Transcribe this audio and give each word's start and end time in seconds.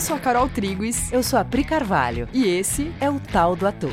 Eu 0.00 0.02
sou 0.02 0.16
a 0.16 0.18
Carol 0.18 0.48
Triguis. 0.48 1.12
Eu 1.12 1.22
sou 1.22 1.38
a 1.38 1.44
Pri 1.44 1.62
Carvalho. 1.62 2.26
E 2.32 2.48
esse 2.48 2.90
é 3.02 3.10
o 3.10 3.20
Tal 3.20 3.54
do 3.54 3.66
Ator. 3.66 3.92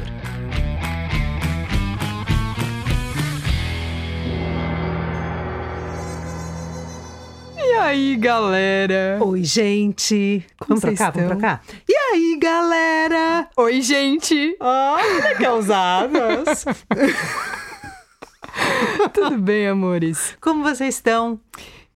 E 7.57 7.73
aí, 7.73 8.15
galera? 8.15 9.17
Oi, 9.19 9.43
gente. 9.43 10.45
Como 10.57 10.79
vamos 10.79 10.97
pra 10.97 11.05
cá, 11.07 11.09
estão? 11.09 11.27
vamos 11.27 11.41
pra 11.41 11.57
cá. 11.57 11.61
E 11.89 11.93
aí, 11.93 12.39
galera? 12.41 13.49
Oi, 13.57 13.81
gente! 13.81 14.55
Olha 14.61 15.35
que 15.35 15.45
ousadas. 15.45 16.63
Tudo 19.13 19.37
bem, 19.39 19.67
amores? 19.67 20.37
Como 20.39 20.63
vocês 20.63 20.95
estão? 20.95 21.37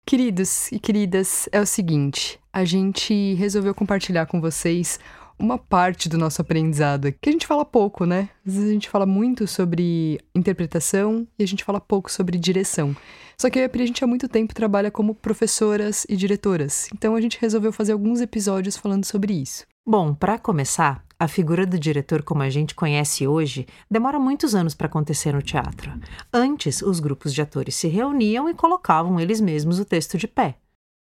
Queridos 0.06 0.72
e 0.72 0.80
queridas, 0.80 1.48
é 1.52 1.62
o 1.62 1.66
seguinte: 1.66 2.40
a 2.52 2.66
gente 2.66 3.34
resolveu 3.36 3.74
compartilhar 3.74 4.26
com 4.26 4.42
vocês 4.42 5.00
uma 5.40 5.58
parte 5.58 6.08
do 6.08 6.18
nosso 6.18 6.42
aprendizado, 6.42 7.12
que 7.20 7.30
a 7.30 7.32
gente 7.32 7.48
fala 7.48 7.66
pouco, 7.66 8.06
né? 8.06 8.30
Às 8.46 8.54
vezes 8.54 8.70
a 8.70 8.74
gente 8.74 8.90
fala 8.90 9.06
muito 9.06 9.48
sobre 9.48 10.20
interpretação 10.36 11.28
e 11.38 11.44
a 11.44 11.48
gente 11.48 11.64
fala 11.64 11.82
pouco 11.82 12.12
sobre 12.12 12.38
direção. 12.38 12.96
Só 13.38 13.50
que 13.50 13.58
eu 13.58 13.64
e 13.64 13.66
a 13.66 13.70
Pri, 13.70 13.84
a 13.84 13.86
gente 13.88 14.04
há 14.04 14.08
muito 14.08 14.28
tempo 14.28 14.54
trabalha 14.54 14.92
como 14.92 15.16
professoras 15.16 16.06
e 16.08 16.16
diretoras, 16.16 16.88
então 16.94 17.16
a 17.16 17.22
gente 17.22 17.40
resolveu 17.42 17.74
fazer 17.74 17.94
alguns 17.94 18.22
episódios 18.22 18.78
falando 18.78 19.06
sobre 19.06 19.34
isso. 19.34 19.66
Bom, 19.84 20.14
para 20.14 20.38
começar, 20.38 21.04
a 21.22 21.28
figura 21.28 21.68
do 21.68 21.78
diretor 21.78 22.24
como 22.24 22.42
a 22.42 22.50
gente 22.50 22.74
conhece 22.74 23.28
hoje 23.28 23.68
demora 23.90 24.20
muitos 24.20 24.56
anos 24.56 24.74
para 24.74 24.88
acontecer 24.88 25.32
no 25.36 25.42
teatro. 25.44 25.94
Antes, 26.34 26.82
os 26.82 27.00
grupos 27.00 27.32
de 27.32 27.44
atores 27.44 27.76
se 27.76 27.88
reuniam 27.88 28.50
e 28.50 28.56
colocavam 28.56 29.20
eles 29.20 29.40
mesmos 29.40 29.78
o 29.78 29.86
texto 29.86 30.18
de 30.18 30.28
pé. 30.28 30.58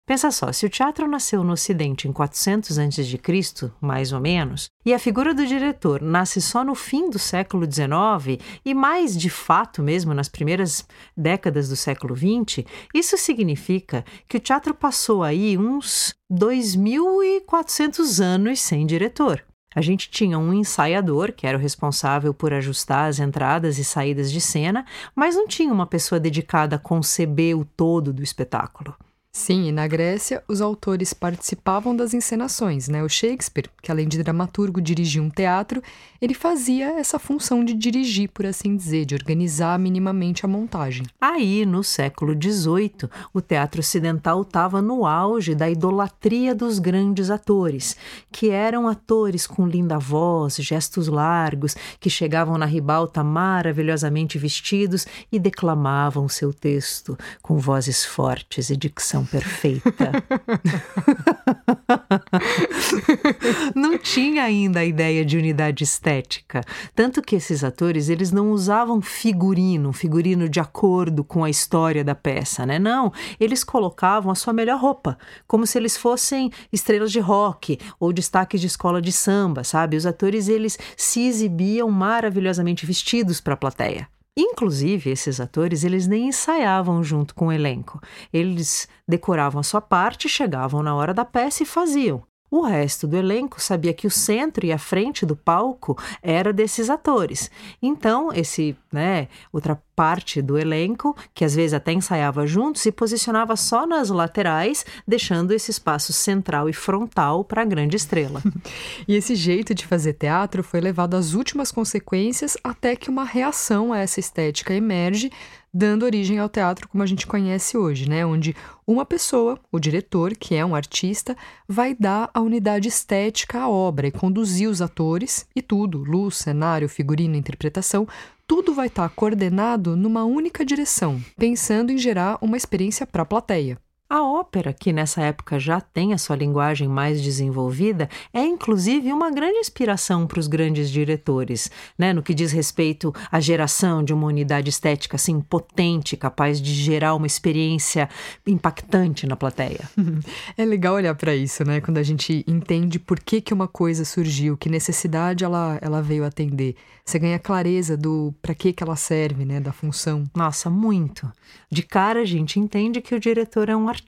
Pensa 0.05 0.29
só, 0.29 0.51
se 0.51 0.67
o 0.67 0.69
teatro 0.69 1.07
nasceu 1.07 1.43
no 1.43 1.53
Ocidente 1.53 2.07
em 2.07 2.13
400 2.13 2.77
a.C., 2.77 3.71
mais 3.81 4.13
ou 4.13 4.19
menos, 4.19 4.67
e 4.85 4.93
a 4.93 4.99
figura 4.99 5.33
do 5.33 5.47
diretor 5.47 5.99
nasce 5.99 6.39
só 6.39 6.63
no 6.63 6.75
fim 6.75 7.09
do 7.09 7.17
século 7.17 7.65
XIX 7.65 8.39
e 8.63 8.75
mais 8.75 9.17
de 9.17 9.31
fato 9.31 9.81
mesmo 9.81 10.13
nas 10.13 10.29
primeiras 10.29 10.85
décadas 11.17 11.69
do 11.69 11.75
século 11.75 12.15
XX, 12.15 12.67
isso 12.93 13.17
significa 13.17 14.05
que 14.27 14.37
o 14.37 14.39
teatro 14.39 14.75
passou 14.75 15.23
aí 15.23 15.57
uns 15.57 16.13
2.400 16.31 18.23
anos 18.23 18.61
sem 18.61 18.85
diretor. 18.85 19.43
A 19.75 19.81
gente 19.81 20.09
tinha 20.09 20.37
um 20.37 20.53
ensaiador, 20.53 21.31
que 21.31 21.47
era 21.47 21.57
o 21.57 21.61
responsável 21.61 22.33
por 22.33 22.53
ajustar 22.53 23.09
as 23.09 23.19
entradas 23.19 23.77
e 23.77 23.83
saídas 23.83 24.31
de 24.31 24.39
cena, 24.39 24.85
mas 25.15 25.35
não 25.35 25.47
tinha 25.47 25.73
uma 25.73 25.85
pessoa 25.87 26.19
dedicada 26.19 26.75
a 26.75 26.79
conceber 26.79 27.57
o 27.57 27.65
todo 27.65 28.13
do 28.13 28.23
espetáculo. 28.23 28.95
Sim, 29.35 29.67
e 29.67 29.71
na 29.71 29.87
Grécia, 29.87 30.43
os 30.47 30.61
autores 30.61 31.11
participavam 31.11 31.95
das 31.95 32.13
encenações, 32.13 32.87
né? 32.87 33.03
O 33.03 33.09
Shakespeare, 33.09 33.67
que 33.81 33.91
além 33.91 34.07
de 34.07 34.21
dramaturgo 34.21 34.79
dirigia 34.79 35.23
um 35.23 35.29
teatro, 35.29 35.81
ele 36.21 36.35
fazia 36.35 36.99
essa 36.99 37.17
função 37.17 37.65
de 37.65 37.73
dirigir, 37.73 38.29
por 38.29 38.45
assim 38.45 38.77
dizer, 38.77 39.05
de 39.05 39.15
organizar 39.15 39.79
minimamente 39.79 40.45
a 40.45 40.47
montagem. 40.47 41.07
Aí, 41.19 41.65
no 41.65 41.83
século 41.83 42.33
XVIII, 42.39 43.09
o 43.33 43.41
teatro 43.41 43.81
ocidental 43.81 44.43
estava 44.43 44.83
no 44.83 45.03
auge 45.03 45.55
da 45.55 45.67
idolatria 45.67 46.53
dos 46.53 46.77
grandes 46.77 47.31
atores, 47.31 47.97
que 48.31 48.51
eram 48.51 48.87
atores 48.87 49.47
com 49.47 49.67
linda 49.67 49.97
voz, 49.97 50.57
gestos 50.57 51.07
largos, 51.07 51.75
que 51.99 52.09
chegavam 52.09 52.55
na 52.55 52.67
ribalta 52.67 53.23
maravilhosamente 53.23 54.37
vestidos 54.37 55.07
e 55.31 55.39
declamavam 55.39 56.29
seu 56.29 56.53
texto 56.53 57.17
com 57.41 57.57
vozes 57.57 58.05
fortes 58.05 58.69
e 58.69 58.77
dicção 58.77 59.22
perfeita. 59.25 59.93
não 63.75 63.97
tinha 63.97 64.43
ainda 64.43 64.81
a 64.81 64.85
ideia 64.85 65.25
de 65.25 65.37
unidade 65.37 65.83
estética, 65.83 66.61
tanto 66.95 67.21
que 67.21 67.35
esses 67.35 67.63
atores 67.63 68.09
eles 68.09 68.31
não 68.31 68.51
usavam 68.51 69.01
figurino, 69.01 69.93
figurino 69.93 70.47
de 70.47 70.59
acordo 70.59 71.23
com 71.23 71.43
a 71.43 71.49
história 71.49 72.03
da 72.03 72.15
peça, 72.15 72.65
né? 72.65 72.79
Não, 72.79 73.11
eles 73.39 73.63
colocavam 73.63 74.31
a 74.31 74.35
sua 74.35 74.53
melhor 74.53 74.79
roupa, 74.79 75.17
como 75.47 75.65
se 75.65 75.77
eles 75.77 75.97
fossem 75.97 76.51
estrelas 76.71 77.11
de 77.11 77.19
rock 77.19 77.79
ou 77.99 78.13
destaques 78.13 78.61
de 78.61 78.67
escola 78.67 79.01
de 79.01 79.11
samba, 79.11 79.63
sabe? 79.63 79.97
Os 79.97 80.05
atores 80.05 80.47
eles 80.47 80.77
se 80.95 81.27
exibiam 81.27 81.89
maravilhosamente 81.89 82.85
vestidos 82.85 83.41
para 83.41 83.53
a 83.53 83.57
plateia. 83.57 84.12
Inclusive, 84.37 85.11
esses 85.11 85.39
atores, 85.39 85.83
eles 85.83 86.07
nem 86.07 86.27
ensaiavam 86.29 87.03
junto 87.03 87.35
com 87.35 87.47
o 87.47 87.51
elenco. 87.51 87.99
Eles 88.31 88.87
decoravam 89.07 89.59
a 89.59 89.63
sua 89.63 89.81
parte, 89.81 90.27
chegavam 90.27 90.81
na 90.81 90.95
hora 90.95 91.13
da 91.13 91.23
peça 91.23 91.61
e 91.61 91.65
faziam. 91.67 92.23
O 92.53 92.61
resto 92.61 93.07
do 93.07 93.17
elenco 93.17 93.59
sabia 93.59 93.95
que 93.95 94.05
o 94.05 94.11
centro 94.11 94.63
e 94.63 94.71
a 94.71 94.77
frente 94.77 95.25
do 95.25 95.35
palco 95.35 95.97
era 96.21 96.53
desses 96.53 96.87
atores. 96.87 97.49
Então, 97.81 98.31
esse, 98.31 98.77
né, 98.91 99.27
outra 99.51 99.81
parte 99.95 100.39
do 100.39 100.55
elenco, 100.55 101.17
que 101.33 101.43
às 101.43 101.55
vezes 101.55 101.73
até 101.73 101.93
ensaiava 101.93 102.45
junto, 102.45 102.77
se 102.77 102.91
posicionava 102.91 103.55
só 103.55 103.87
nas 103.87 104.09
laterais, 104.09 104.85
deixando 105.07 105.51
esse 105.51 105.71
espaço 105.71 106.13
central 106.13 106.69
e 106.69 106.73
frontal 106.73 107.43
para 107.43 107.63
a 107.63 107.65
grande 107.65 107.95
estrela. 107.95 108.39
e 109.07 109.15
esse 109.15 109.33
jeito 109.33 109.73
de 109.73 109.87
fazer 109.87 110.13
teatro 110.13 110.63
foi 110.63 110.79
levado 110.79 111.15
às 111.15 111.33
últimas 111.33 111.71
consequências 111.71 112.55
até 112.63 112.95
que 112.95 113.09
uma 113.09 113.23
reação 113.23 113.91
a 113.91 113.97
essa 113.97 114.19
estética 114.19 114.75
emerge 114.75 115.31
dando 115.73 116.03
origem 116.03 116.37
ao 116.37 116.47
teatro 116.47 116.87
como 116.87 117.01
a 117.01 117.05
gente 117.05 117.25
conhece 117.25 117.77
hoje, 117.77 118.07
né? 118.07 118.25
Onde 118.25 118.55
uma 118.85 119.05
pessoa, 119.05 119.59
o 119.71 119.79
diretor, 119.79 120.35
que 120.35 120.53
é 120.53 120.63
um 120.63 120.75
artista, 120.75 121.35
vai 121.67 121.95
dar 121.95 122.29
a 122.33 122.41
unidade 122.41 122.87
estética 122.87 123.61
à 123.61 123.69
obra 123.69 124.07
e 124.07 124.11
conduzir 124.11 124.69
os 124.69 124.81
atores 124.81 125.47
e 125.55 125.61
tudo, 125.61 126.03
luz, 126.03 126.37
cenário, 126.37 126.87
figurino, 126.87 127.35
interpretação, 127.35 128.07
tudo 128.45 128.73
vai 128.73 128.87
estar 128.87 129.09
coordenado 129.09 129.95
numa 129.95 130.23
única 130.25 130.63
direção, 130.63 131.19
pensando 131.37 131.91
em 131.91 131.97
gerar 131.97 132.37
uma 132.41 132.57
experiência 132.57 133.07
para 133.07 133.23
a 133.23 133.25
plateia. 133.25 133.79
A 134.13 134.21
ópera, 134.21 134.71
que 134.71 134.93
nessa 134.93 135.23
época 135.23 135.59
já 135.59 135.81
tem 135.81 136.13
a 136.13 136.19
sua 136.19 136.35
linguagem 136.35 136.87
mais 136.87 137.19
desenvolvida, 137.19 138.07
é 138.31 138.45
inclusive 138.45 139.11
uma 139.11 139.31
grande 139.31 139.57
inspiração 139.57 140.27
para 140.27 140.39
os 140.39 140.45
grandes 140.45 140.91
diretores, 140.91 141.71
né? 141.97 142.13
no 142.13 142.21
que 142.21 142.35
diz 142.35 142.51
respeito 142.51 143.11
à 143.31 143.39
geração 143.39 144.03
de 144.03 144.13
uma 144.13 144.27
unidade 144.27 144.69
estética 144.69 145.15
assim 145.15 145.41
potente, 145.41 146.15
capaz 146.15 146.61
de 146.61 146.71
gerar 146.75 147.15
uma 147.15 147.25
experiência 147.25 148.07
impactante 148.45 149.25
na 149.25 149.35
plateia. 149.35 149.89
É 150.55 150.65
legal 150.65 150.95
olhar 150.95 151.15
para 151.15 151.35
isso, 151.35 151.63
né? 151.63 151.81
Quando 151.81 151.97
a 151.97 152.03
gente 152.03 152.43
entende 152.47 152.99
por 152.99 153.19
que, 153.19 153.41
que 153.41 153.53
uma 153.53 153.67
coisa 153.67 154.05
surgiu, 154.05 154.55
que 154.55 154.69
necessidade 154.69 155.43
ela, 155.43 155.79
ela 155.81 156.01
veio 156.01 156.23
atender. 156.23 156.75
Você 157.03 157.17
ganha 157.17 157.39
clareza 157.39 157.97
do 157.97 158.33
para 158.41 158.53
que, 158.53 158.71
que 158.71 158.83
ela 158.83 158.95
serve, 158.95 159.45
né? 159.45 159.59
Da 159.59 159.71
função. 159.71 160.25
Nossa, 160.35 160.69
muito. 160.69 161.31
De 161.69 161.81
cara 161.81 162.21
a 162.21 162.25
gente 162.25 162.59
entende 162.59 163.01
que 163.01 163.15
o 163.15 163.19
diretor 163.19 163.69
é 163.69 163.75
um 163.75 163.89
artista. 163.89 164.02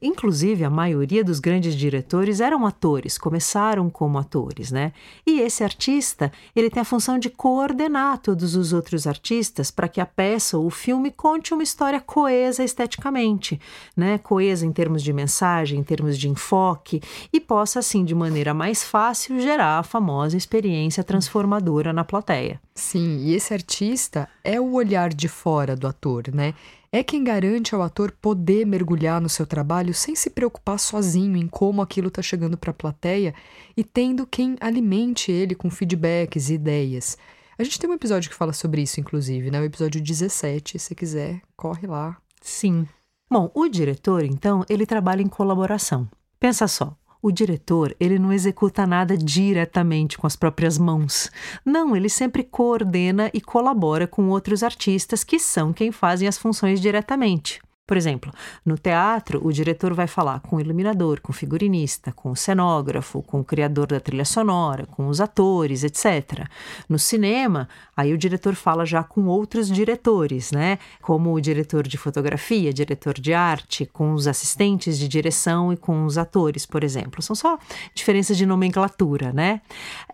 Inclusive, 0.00 0.62
a 0.62 0.70
maioria 0.70 1.24
dos 1.24 1.40
grandes 1.40 1.74
diretores 1.74 2.40
eram 2.40 2.64
atores, 2.64 3.18
começaram 3.18 3.90
como 3.90 4.16
atores, 4.16 4.70
né? 4.70 4.92
E 5.26 5.40
esse 5.40 5.64
artista, 5.64 6.30
ele 6.54 6.70
tem 6.70 6.80
a 6.80 6.84
função 6.84 7.18
de 7.18 7.28
coordenar 7.28 8.18
todos 8.18 8.54
os 8.54 8.72
outros 8.72 9.08
artistas 9.08 9.72
para 9.72 9.88
que 9.88 10.00
a 10.00 10.06
peça 10.06 10.56
ou 10.56 10.66
o 10.66 10.70
filme 10.70 11.10
conte 11.10 11.52
uma 11.52 11.64
história 11.64 12.00
coesa 12.00 12.62
esteticamente, 12.62 13.60
né? 13.96 14.18
Coesa 14.18 14.64
em 14.64 14.72
termos 14.72 15.02
de 15.02 15.12
mensagem, 15.12 15.80
em 15.80 15.84
termos 15.84 16.16
de 16.16 16.28
enfoque, 16.28 17.02
e 17.32 17.40
possa, 17.40 17.80
assim, 17.80 18.04
de 18.04 18.14
maneira 18.14 18.54
mais 18.54 18.84
fácil, 18.84 19.40
gerar 19.40 19.80
a 19.80 19.82
famosa 19.82 20.36
experiência 20.36 21.02
transformadora 21.02 21.92
na 21.92 22.04
plateia. 22.04 22.60
Sim, 22.78 23.18
e 23.24 23.34
esse 23.34 23.52
artista 23.52 24.28
é 24.44 24.60
o 24.60 24.72
olhar 24.72 25.12
de 25.12 25.28
fora 25.28 25.74
do 25.74 25.86
ator, 25.86 26.24
né? 26.32 26.54
é 26.90 27.02
quem 27.02 27.22
garante 27.22 27.74
ao 27.74 27.82
ator 27.82 28.12
poder 28.12 28.66
mergulhar 28.66 29.20
no 29.20 29.28
seu 29.28 29.46
trabalho 29.46 29.92
sem 29.92 30.14
se 30.14 30.30
preocupar 30.30 30.78
sozinho 30.78 31.36
em 31.36 31.46
como 31.46 31.82
aquilo 31.82 32.08
está 32.08 32.22
chegando 32.22 32.56
para 32.56 32.70
a 32.70 32.74
plateia 32.74 33.34
e 33.76 33.84
tendo 33.84 34.26
quem 34.26 34.56
alimente 34.60 35.30
ele 35.30 35.54
com 35.54 35.70
feedbacks 35.70 36.48
e 36.48 36.54
ideias. 36.54 37.18
A 37.58 37.64
gente 37.64 37.78
tem 37.78 37.90
um 37.90 37.94
episódio 37.94 38.30
que 38.30 38.36
fala 38.36 38.52
sobre 38.52 38.82
isso, 38.82 39.00
inclusive, 39.00 39.50
né? 39.50 39.60
O 39.60 39.64
episódio 39.64 40.00
17, 40.00 40.78
se 40.78 40.94
quiser, 40.94 41.42
corre 41.56 41.86
lá. 41.86 42.16
Sim. 42.40 42.86
Bom, 43.30 43.50
o 43.52 43.68
diretor, 43.68 44.24
então, 44.24 44.64
ele 44.68 44.86
trabalha 44.86 45.20
em 45.20 45.28
colaboração. 45.28 46.08
Pensa 46.40 46.68
só, 46.68 46.96
o 47.20 47.30
diretor, 47.32 47.94
ele 47.98 48.18
não 48.18 48.32
executa 48.32 48.86
nada 48.86 49.16
diretamente 49.16 50.16
com 50.16 50.26
as 50.26 50.36
próprias 50.36 50.78
mãos. 50.78 51.30
Não, 51.64 51.94
ele 51.96 52.08
sempre 52.08 52.44
coordena 52.44 53.30
e 53.34 53.40
colabora 53.40 54.06
com 54.06 54.28
outros 54.28 54.62
artistas 54.62 55.24
que 55.24 55.38
são 55.38 55.72
quem 55.72 55.90
fazem 55.90 56.28
as 56.28 56.38
funções 56.38 56.80
diretamente. 56.80 57.60
Por 57.88 57.96
exemplo, 57.96 58.30
no 58.66 58.76
teatro, 58.76 59.40
o 59.42 59.50
diretor 59.50 59.94
vai 59.94 60.06
falar 60.06 60.40
com 60.40 60.56
o 60.56 60.60
iluminador, 60.60 61.22
com 61.22 61.32
o 61.32 61.34
figurinista, 61.34 62.12
com 62.12 62.30
o 62.30 62.36
cenógrafo, 62.36 63.22
com 63.22 63.40
o 63.40 63.44
criador 63.44 63.86
da 63.86 63.98
trilha 63.98 64.26
sonora, 64.26 64.84
com 64.84 65.08
os 65.08 65.22
atores, 65.22 65.82
etc. 65.84 66.46
No 66.86 66.98
cinema, 66.98 67.66
aí 67.96 68.12
o 68.12 68.18
diretor 68.18 68.54
fala 68.54 68.84
já 68.84 69.02
com 69.02 69.24
outros 69.24 69.68
diretores, 69.70 70.52
né? 70.52 70.78
Como 71.00 71.32
o 71.32 71.40
diretor 71.40 71.88
de 71.88 71.96
fotografia, 71.96 72.74
diretor 72.74 73.14
de 73.14 73.32
arte, 73.32 73.86
com 73.86 74.12
os 74.12 74.26
assistentes 74.26 74.98
de 74.98 75.08
direção 75.08 75.72
e 75.72 75.76
com 75.78 76.04
os 76.04 76.18
atores, 76.18 76.66
por 76.66 76.84
exemplo. 76.84 77.22
São 77.22 77.34
só 77.34 77.58
diferenças 77.94 78.36
de 78.36 78.44
nomenclatura, 78.44 79.32
né? 79.32 79.62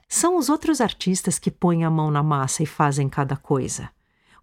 São 0.09 0.39
os 0.39 0.49
outros 0.49 0.81
artistas 0.81 1.41
que 1.41 1.51
põem 1.51 1.83
a 1.83 1.91
mão 1.91 2.09
na 2.09 2.23
massa 2.23 2.63
e 2.63 2.67
fazem 2.67 3.09
cada 3.09 3.37
coisa 3.37 3.91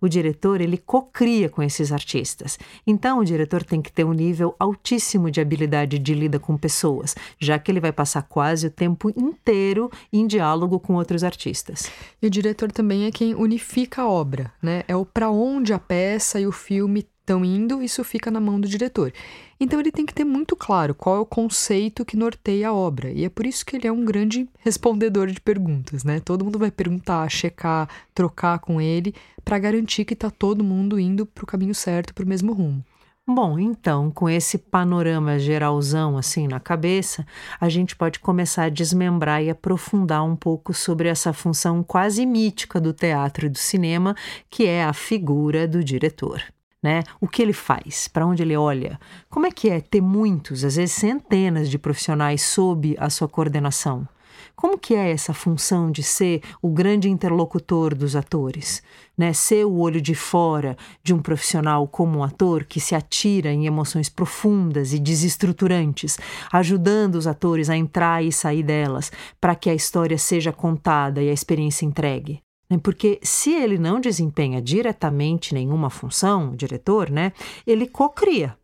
o 0.01 0.09
diretor 0.09 0.59
ele 0.59 0.77
cocria 0.77 1.47
com 1.47 1.61
esses 1.61 1.91
artistas. 1.91 2.57
Então 2.85 3.19
o 3.19 3.23
diretor 3.23 3.63
tem 3.63 3.81
que 3.81 3.91
ter 3.91 4.03
um 4.03 4.13
nível 4.13 4.55
altíssimo 4.59 5.29
de 5.29 5.39
habilidade 5.39 5.99
de 5.99 6.13
lida 6.13 6.39
com 6.39 6.57
pessoas, 6.57 7.15
já 7.39 7.59
que 7.59 7.71
ele 7.71 7.79
vai 7.79 7.91
passar 7.91 8.23
quase 8.23 8.67
o 8.67 8.71
tempo 8.71 9.09
inteiro 9.15 9.91
em 10.11 10.25
diálogo 10.25 10.79
com 10.79 10.95
outros 10.95 11.23
artistas. 11.23 11.89
E 12.21 12.27
o 12.27 12.29
diretor 12.29 12.71
também 12.71 13.05
é 13.05 13.11
quem 13.11 13.35
unifica 13.35 14.01
a 14.01 14.09
obra, 14.09 14.51
né? 14.61 14.83
É 14.87 14.95
o 14.95 15.05
para 15.05 15.29
onde 15.29 15.73
a 15.73 15.79
peça 15.79 16.39
e 16.39 16.47
o 16.47 16.51
filme 16.51 17.05
estão 17.31 17.45
indo, 17.45 17.81
isso 17.81 18.03
fica 18.03 18.29
na 18.29 18.41
mão 18.41 18.59
do 18.59 18.67
diretor. 18.67 19.13
Então 19.59 19.79
ele 19.79 19.91
tem 19.91 20.05
que 20.05 20.13
ter 20.13 20.25
muito 20.25 20.55
claro 20.55 20.93
qual 20.93 21.15
é 21.15 21.19
o 21.19 21.25
conceito 21.25 22.03
que 22.03 22.17
norteia 22.17 22.69
a 22.69 22.73
obra. 22.73 23.09
E 23.11 23.23
é 23.23 23.29
por 23.29 23.45
isso 23.45 23.65
que 23.65 23.75
ele 23.75 23.87
é 23.87 23.91
um 23.91 24.03
grande 24.03 24.49
respondedor 24.59 25.27
de 25.27 25.39
perguntas, 25.39 26.03
né? 26.03 26.19
Todo 26.19 26.43
mundo 26.43 26.59
vai 26.59 26.71
perguntar, 26.71 27.29
checar, 27.29 27.87
trocar 28.13 28.59
com 28.59 28.81
ele 28.81 29.15
para 29.45 29.59
garantir 29.59 30.03
que 30.03 30.13
está 30.13 30.29
todo 30.29 30.63
mundo 30.63 30.99
indo 30.99 31.25
para 31.25 31.43
o 31.43 31.47
caminho 31.47 31.73
certo, 31.73 32.13
para 32.13 32.25
o 32.25 32.27
mesmo 32.27 32.53
rumo. 32.53 32.83
Bom, 33.27 33.57
então, 33.59 34.11
com 34.11 34.27
esse 34.27 34.57
panorama 34.57 35.37
geralzão 35.39 36.17
assim 36.17 36.47
na 36.47 36.59
cabeça, 36.59 37.25
a 37.61 37.69
gente 37.69 37.95
pode 37.95 38.19
começar 38.19 38.63
a 38.63 38.69
desmembrar 38.69 39.43
e 39.43 39.49
aprofundar 39.49 40.25
um 40.25 40.35
pouco 40.35 40.73
sobre 40.73 41.07
essa 41.07 41.31
função 41.31 41.83
quase 41.83 42.25
mítica 42.25 42.81
do 42.81 42.91
teatro 42.91 43.45
e 43.45 43.49
do 43.49 43.59
cinema, 43.59 44.15
que 44.49 44.65
é 44.65 44.83
a 44.83 44.91
figura 44.91 45.67
do 45.67 45.83
diretor 45.83 46.43
né? 46.81 47.03
O 47.19 47.27
que 47.27 47.41
ele 47.41 47.53
faz, 47.53 48.07
para 48.07 48.25
onde 48.25 48.41
ele 48.41 48.57
olha. 48.57 48.99
Como 49.29 49.45
é 49.45 49.51
que 49.51 49.69
é 49.69 49.79
ter 49.79 50.01
muitos, 50.01 50.63
às 50.63 50.75
vezes 50.75 50.95
centenas 50.95 51.69
de 51.69 51.77
profissionais 51.77 52.41
sob 52.41 52.95
a 52.99 53.09
sua 53.09 53.27
coordenação? 53.27 54.07
Como 54.55 54.77
que 54.77 54.93
é 54.93 55.11
essa 55.11 55.33
função 55.33 55.91
de 55.91 56.03
ser 56.03 56.41
o 56.61 56.69
grande 56.69 57.09
interlocutor 57.09 57.95
dos 57.95 58.15
atores? 58.15 58.83
Né? 59.17 59.33
Ser 59.33 59.65
o 59.65 59.77
olho 59.77 60.01
de 60.01 60.13
fora 60.13 60.77
de 61.03 61.13
um 61.13 61.19
profissional 61.19 61.87
como 61.87 62.19
um 62.19 62.23
ator 62.23 62.65
que 62.65 62.79
se 62.79 62.95
atira 62.95 63.51
em 63.51 63.65
emoções 63.65 64.09
profundas 64.09 64.93
e 64.93 64.99
desestruturantes, 64.99 66.17
ajudando 66.51 67.15
os 67.15 67.27
atores 67.27 67.69
a 67.69 67.77
entrar 67.77 68.23
e 68.23 68.31
sair 68.31 68.63
delas 68.63 69.11
para 69.39 69.55
que 69.55 69.69
a 69.69 69.73
história 69.73 70.17
seja 70.17 70.51
contada 70.51 71.21
e 71.21 71.29
a 71.29 71.33
experiência 71.33 71.85
entregue. 71.85 72.41
Né? 72.71 72.79
Porque 72.81 73.19
se 73.21 73.53
ele 73.53 73.77
não 73.77 73.99
desempenha 73.99 74.61
diretamente 74.61 75.53
nenhuma 75.53 75.89
função, 75.89 76.51
o 76.51 76.55
diretor, 76.55 77.11
né, 77.11 77.33
ele 77.67 77.85
cocria. 77.85 78.55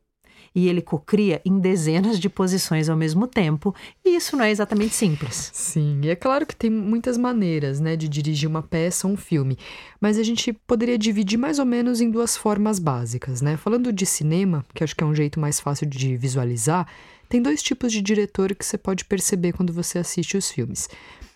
E 0.56 0.68
ele 0.68 0.82
cocria 0.82 1.40
em 1.46 1.60
dezenas 1.60 2.20
de 2.20 2.28
posições 2.30 2.90
ao 2.90 2.98
mesmo 2.98 3.28
tempo, 3.28 3.76
e 4.04 4.16
isso 4.16 4.36
não 4.36 4.44
é 4.44 4.50
exatamente 4.50 4.96
simples. 4.96 5.52
Sim, 5.54 6.00
e 6.02 6.10
é 6.10 6.16
claro 6.16 6.48
que 6.48 6.56
tem 6.56 6.68
muitas 6.68 7.16
maneiras 7.16 7.80
né, 7.80 7.96
de 7.96 8.08
dirigir 8.08 8.50
uma 8.50 8.64
peça 8.64 9.06
ou 9.06 9.14
um 9.14 9.18
filme, 9.18 9.56
mas 10.02 10.18
a 10.18 10.24
gente 10.24 10.52
poderia 10.54 10.98
dividir 10.98 11.38
mais 11.38 11.60
ou 11.60 11.66
menos 11.66 12.02
em 12.02 12.10
duas 12.10 12.36
formas 12.36 12.80
básicas. 12.80 13.40
Né? 13.40 13.56
Falando 13.56 13.94
de 13.94 14.06
cinema, 14.06 14.66
que 14.74 14.84
acho 14.84 14.96
que 14.96 15.04
é 15.04 15.08
um 15.08 15.14
jeito 15.14 15.40
mais 15.40 15.60
fácil 15.60 15.86
de 15.86 16.18
visualizar, 16.18 16.88
tem 17.30 17.40
dois 17.40 17.62
tipos 17.62 17.92
de 17.92 18.02
diretor 18.02 18.56
que 18.56 18.66
você 18.66 18.80
pode 18.80 19.06
perceber 19.06 19.52
quando 19.52 19.72
você 19.72 20.00
assiste 20.00 20.38
os 20.38 20.50
filmes. 20.50 20.90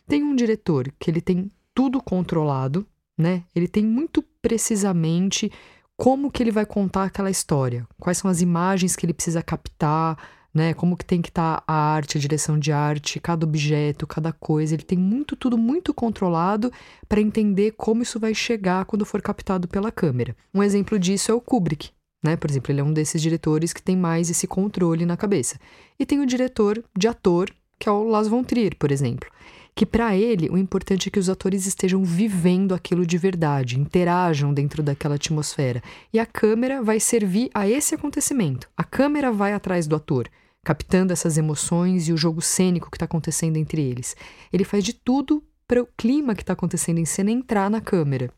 Tem 0.08 0.24
um 0.24 0.36
diretor 0.36 0.92
que 0.98 1.12
ele 1.12 1.22
tem 1.22 1.52
tudo 1.74 2.02
controlado, 2.02 2.86
né? 3.18 3.44
Ele 3.56 3.68
tem 3.68 3.86
muito 3.86 4.24
precisamente 4.42 5.52
como 5.96 6.32
que 6.32 6.42
ele 6.42 6.52
vai 6.52 6.66
contar 6.66 7.04
aquela 7.04 7.30
história, 7.30 7.88
quais 8.00 8.18
são 8.18 8.30
as 8.30 8.42
imagens 8.42 8.96
que 8.96 9.06
ele 9.06 9.14
precisa 9.14 9.44
captar, 9.44 10.18
né? 10.54 10.74
Como 10.74 10.98
que 10.98 11.06
tem 11.06 11.22
que 11.22 11.30
estar 11.30 11.58
tá 11.58 11.64
a 11.68 11.74
arte, 11.74 12.18
a 12.18 12.22
direção 12.22 12.58
de 12.58 12.72
arte, 12.72 13.20
cada 13.20 13.46
objeto, 13.46 14.08
cada 14.08 14.34
coisa. 14.34 14.74
Ele 14.74 14.84
tem 14.84 14.98
muito 14.98 15.36
tudo 15.36 15.58
muito 15.58 15.94
controlado 15.94 16.72
para 17.08 17.22
entender 17.22 17.72
como 17.78 18.02
isso 18.04 18.20
vai 18.20 18.34
chegar 18.34 18.86
quando 18.86 19.06
for 19.06 19.22
captado 19.22 19.68
pela 19.68 19.92
câmera. 19.92 20.36
Um 20.54 20.64
exemplo 20.64 20.98
disso 20.98 21.32
é 21.32 21.36
o 21.36 21.42
Kubrick. 21.42 21.92
Né? 22.24 22.36
Por 22.36 22.50
exemplo, 22.50 22.72
ele 22.72 22.82
é 22.82 22.84
um 22.84 22.94
desses 22.94 23.22
diretores 23.22 23.74
que 23.74 23.82
tem 23.82 23.96
mais 23.96 24.30
esse 24.30 24.46
controle 24.46 25.06
na 25.06 25.18
cabeça. 25.18 25.60
E 26.00 26.06
tem 26.06 26.20
o 26.20 26.26
diretor 26.26 26.84
de 26.96 27.08
ator, 27.08 27.50
que 27.80 27.90
é 27.90 27.92
o 27.92 28.04
Lars 28.04 28.28
von 28.28 28.44
Trier, 28.44 28.76
por 28.78 28.92
exemplo 28.92 29.28
que 29.76 29.86
para 29.86 30.16
ele 30.16 30.50
o 30.50 30.58
importante 30.58 31.08
é 31.08 31.12
que 31.12 31.20
os 31.20 31.30
atores 31.30 31.66
estejam 31.66 32.04
vivendo 32.04 32.74
aquilo 32.74 33.06
de 33.06 33.18
verdade, 33.18 33.80
interajam 33.80 34.54
dentro 34.54 34.84
daquela 34.84 35.16
atmosfera. 35.16 35.82
E 36.14 36.20
a 36.20 36.26
câmera 36.26 36.84
vai 36.84 37.00
servir 37.00 37.50
a 37.54 37.68
esse 37.68 37.96
acontecimento. 37.96 38.70
A 38.76 38.84
câmera 38.84 39.32
vai 39.32 39.54
atrás 39.54 39.88
do 39.88 39.96
ator, 39.96 40.30
captando 40.64 41.14
essas 41.14 41.38
emoções 41.38 42.08
e 42.08 42.14
o 42.14 42.18
jogo 42.18 42.42
cênico 42.42 42.90
que 42.90 42.98
está 42.98 43.06
acontecendo 43.06 43.58
entre 43.58 43.82
eles. 43.82 44.16
Ele 44.52 44.64
faz 44.64 44.84
de 44.84 44.94
tudo 44.94 45.44
para 45.68 45.82
o 45.82 45.88
clima 45.98 46.36
que 46.36 46.44
está 46.44 46.54
acontecendo 46.54 47.00
em 47.00 47.06
cena 47.06 47.32
entrar 47.32 47.70
na 47.70 47.80
câmera. 47.80 48.32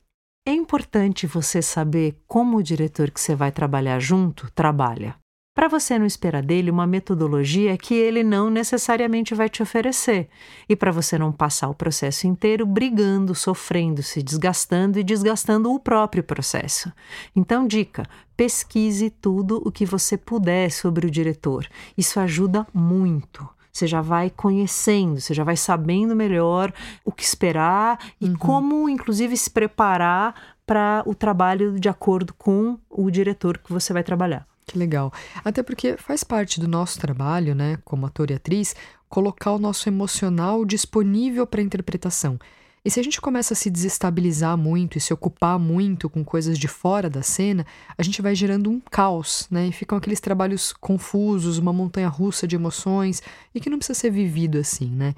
É 0.45 0.51
importante 0.51 1.25
você 1.25 1.61
saber 1.61 2.17
como 2.27 2.57
o 2.57 2.63
diretor 2.63 3.09
que 3.09 3.19
você 3.19 3.33
vai 3.33 3.51
trabalhar 3.51 3.99
junto 3.99 4.51
trabalha 4.51 5.15
para 5.53 5.67
você 5.67 5.99
não 5.99 6.05
esperar 6.05 6.41
dele 6.41 6.71
uma 6.71 6.87
metodologia 6.87 7.77
que 7.77 7.93
ele 7.93 8.23
não 8.23 8.49
necessariamente 8.49 9.35
vai 9.35 9.49
te 9.49 9.61
oferecer, 9.61 10.27
e 10.67 10.75
para 10.75 10.91
você 10.91 11.17
não 11.17 11.31
passar 11.31 11.69
o 11.69 11.75
processo 11.75 12.25
inteiro 12.25 12.65
brigando, 12.65 13.35
sofrendo, 13.35 14.01
se 14.01 14.23
desgastando 14.23 14.99
e 14.99 15.03
desgastando 15.03 15.71
o 15.71 15.79
próprio 15.79 16.23
processo. 16.23 16.91
Então, 17.35 17.67
dica: 17.67 18.07
pesquise 18.35 19.09
tudo 19.09 19.61
o 19.63 19.71
que 19.71 19.85
você 19.85 20.17
puder 20.17 20.71
sobre 20.71 21.05
o 21.05 21.11
diretor. 21.11 21.67
Isso 21.97 22.19
ajuda 22.19 22.65
muito 22.73 23.47
você 23.73 23.87
já 23.87 24.01
vai 24.01 24.29
conhecendo, 24.29 25.19
você 25.19 25.33
já 25.33 25.43
vai 25.43 25.57
sabendo 25.57 26.15
melhor 26.15 26.71
o 27.03 27.11
que 27.11 27.23
esperar 27.23 27.97
e 28.21 28.29
uhum. 28.29 28.35
como, 28.35 28.87
inclusive, 28.87 29.35
se 29.35 29.49
preparar 29.49 30.35
para 30.63 31.01
o 31.07 31.15
trabalho 31.15 31.79
de 31.79 31.89
acordo 31.89 32.35
com 32.35 32.77
o 32.87 33.09
diretor 33.09 33.57
que 33.57 33.73
você 33.73 33.91
vai 33.91 34.03
trabalhar. 34.03 34.47
Que 34.65 34.77
legal. 34.77 35.11
Até 35.43 35.61
porque 35.61 35.97
faz 35.97 36.23
parte 36.23 36.59
do 36.59 36.67
nosso 36.67 36.99
trabalho, 36.99 37.53
né, 37.53 37.77
como 37.83 38.05
ator 38.05 38.31
e 38.31 38.33
atriz, 38.33 38.75
colocar 39.09 39.51
o 39.51 39.59
nosso 39.59 39.87
emocional 39.89 40.65
disponível 40.65 41.45
para 41.45 41.61
interpretação. 41.61 42.39
E 42.85 42.91
se 42.91 42.99
a 42.99 43.03
gente 43.03 43.21
começa 43.21 43.53
a 43.53 43.55
se 43.55 43.69
desestabilizar 43.69 44.57
muito 44.57 44.97
e 44.97 45.01
se 45.01 45.13
ocupar 45.13 45.57
muito 45.57 46.09
com 46.09 46.23
coisas 46.23 46.57
de 46.59 46.67
fora 46.67 47.09
da 47.09 47.21
cena, 47.21 47.65
a 47.97 48.03
gente 48.03 48.21
vai 48.21 48.35
gerando 48.35 48.69
um 48.69 48.81
caos, 48.81 49.47
né? 49.49 49.67
E 49.67 49.71
ficam 49.71 49.97
aqueles 49.97 50.19
trabalhos 50.19 50.73
confusos, 50.73 51.57
uma 51.57 51.71
montanha 51.71 52.09
russa 52.09 52.45
de 52.45 52.57
emoções 52.57 53.23
e 53.55 53.61
que 53.61 53.69
não 53.69 53.77
precisa 53.77 53.97
ser 53.97 54.09
vivido 54.09 54.57
assim, 54.57 54.89
né? 54.89 55.15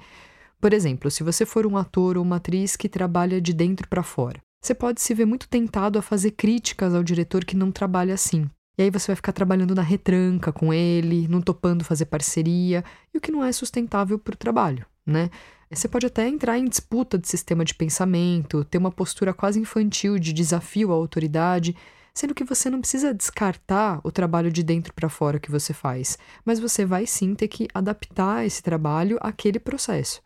Por 0.60 0.72
exemplo, 0.72 1.10
se 1.10 1.24
você 1.24 1.44
for 1.44 1.66
um 1.66 1.76
ator 1.76 2.16
ou 2.16 2.22
uma 2.22 2.36
atriz 2.36 2.76
que 2.76 2.88
trabalha 2.88 3.40
de 3.40 3.52
dentro 3.52 3.88
para 3.88 4.02
fora, 4.02 4.40
você 4.62 4.74
pode 4.74 5.00
se 5.00 5.12
ver 5.12 5.26
muito 5.26 5.48
tentado 5.48 5.98
a 5.98 6.02
fazer 6.02 6.32
críticas 6.32 6.94
ao 6.94 7.02
diretor 7.02 7.44
que 7.44 7.56
não 7.56 7.72
trabalha 7.72 8.14
assim. 8.14 8.48
E 8.78 8.82
aí 8.82 8.90
você 8.90 9.06
vai 9.06 9.16
ficar 9.16 9.32
trabalhando 9.32 9.74
na 9.74 9.82
retranca 9.82 10.52
com 10.52 10.72
ele, 10.72 11.26
não 11.28 11.40
topando 11.40 11.84
fazer 11.84 12.06
parceria, 12.06 12.84
e 13.12 13.18
o 13.18 13.20
que 13.20 13.32
não 13.32 13.42
é 13.42 13.50
sustentável 13.50 14.18
para 14.18 14.34
o 14.34 14.36
trabalho, 14.36 14.84
né? 15.04 15.30
Você 15.70 15.88
pode 15.88 16.06
até 16.06 16.28
entrar 16.28 16.58
em 16.58 16.66
disputa 16.66 17.18
de 17.18 17.26
sistema 17.26 17.64
de 17.64 17.74
pensamento, 17.74 18.64
ter 18.64 18.78
uma 18.78 18.90
postura 18.92 19.34
quase 19.34 19.58
infantil 19.58 20.18
de 20.18 20.32
desafio 20.32 20.92
à 20.92 20.94
autoridade, 20.94 21.74
sendo 22.14 22.34
que 22.34 22.44
você 22.44 22.70
não 22.70 22.80
precisa 22.80 23.12
descartar 23.12 24.00
o 24.04 24.12
trabalho 24.12 24.52
de 24.52 24.62
dentro 24.62 24.92
para 24.94 25.08
fora 25.08 25.40
que 25.40 25.50
você 25.50 25.72
faz, 25.72 26.18
mas 26.44 26.60
você 26.60 26.84
vai 26.84 27.06
sim 27.06 27.34
ter 27.34 27.48
que 27.48 27.68
adaptar 27.74 28.46
esse 28.46 28.62
trabalho 28.62 29.18
àquele 29.20 29.58
processo. 29.58 30.22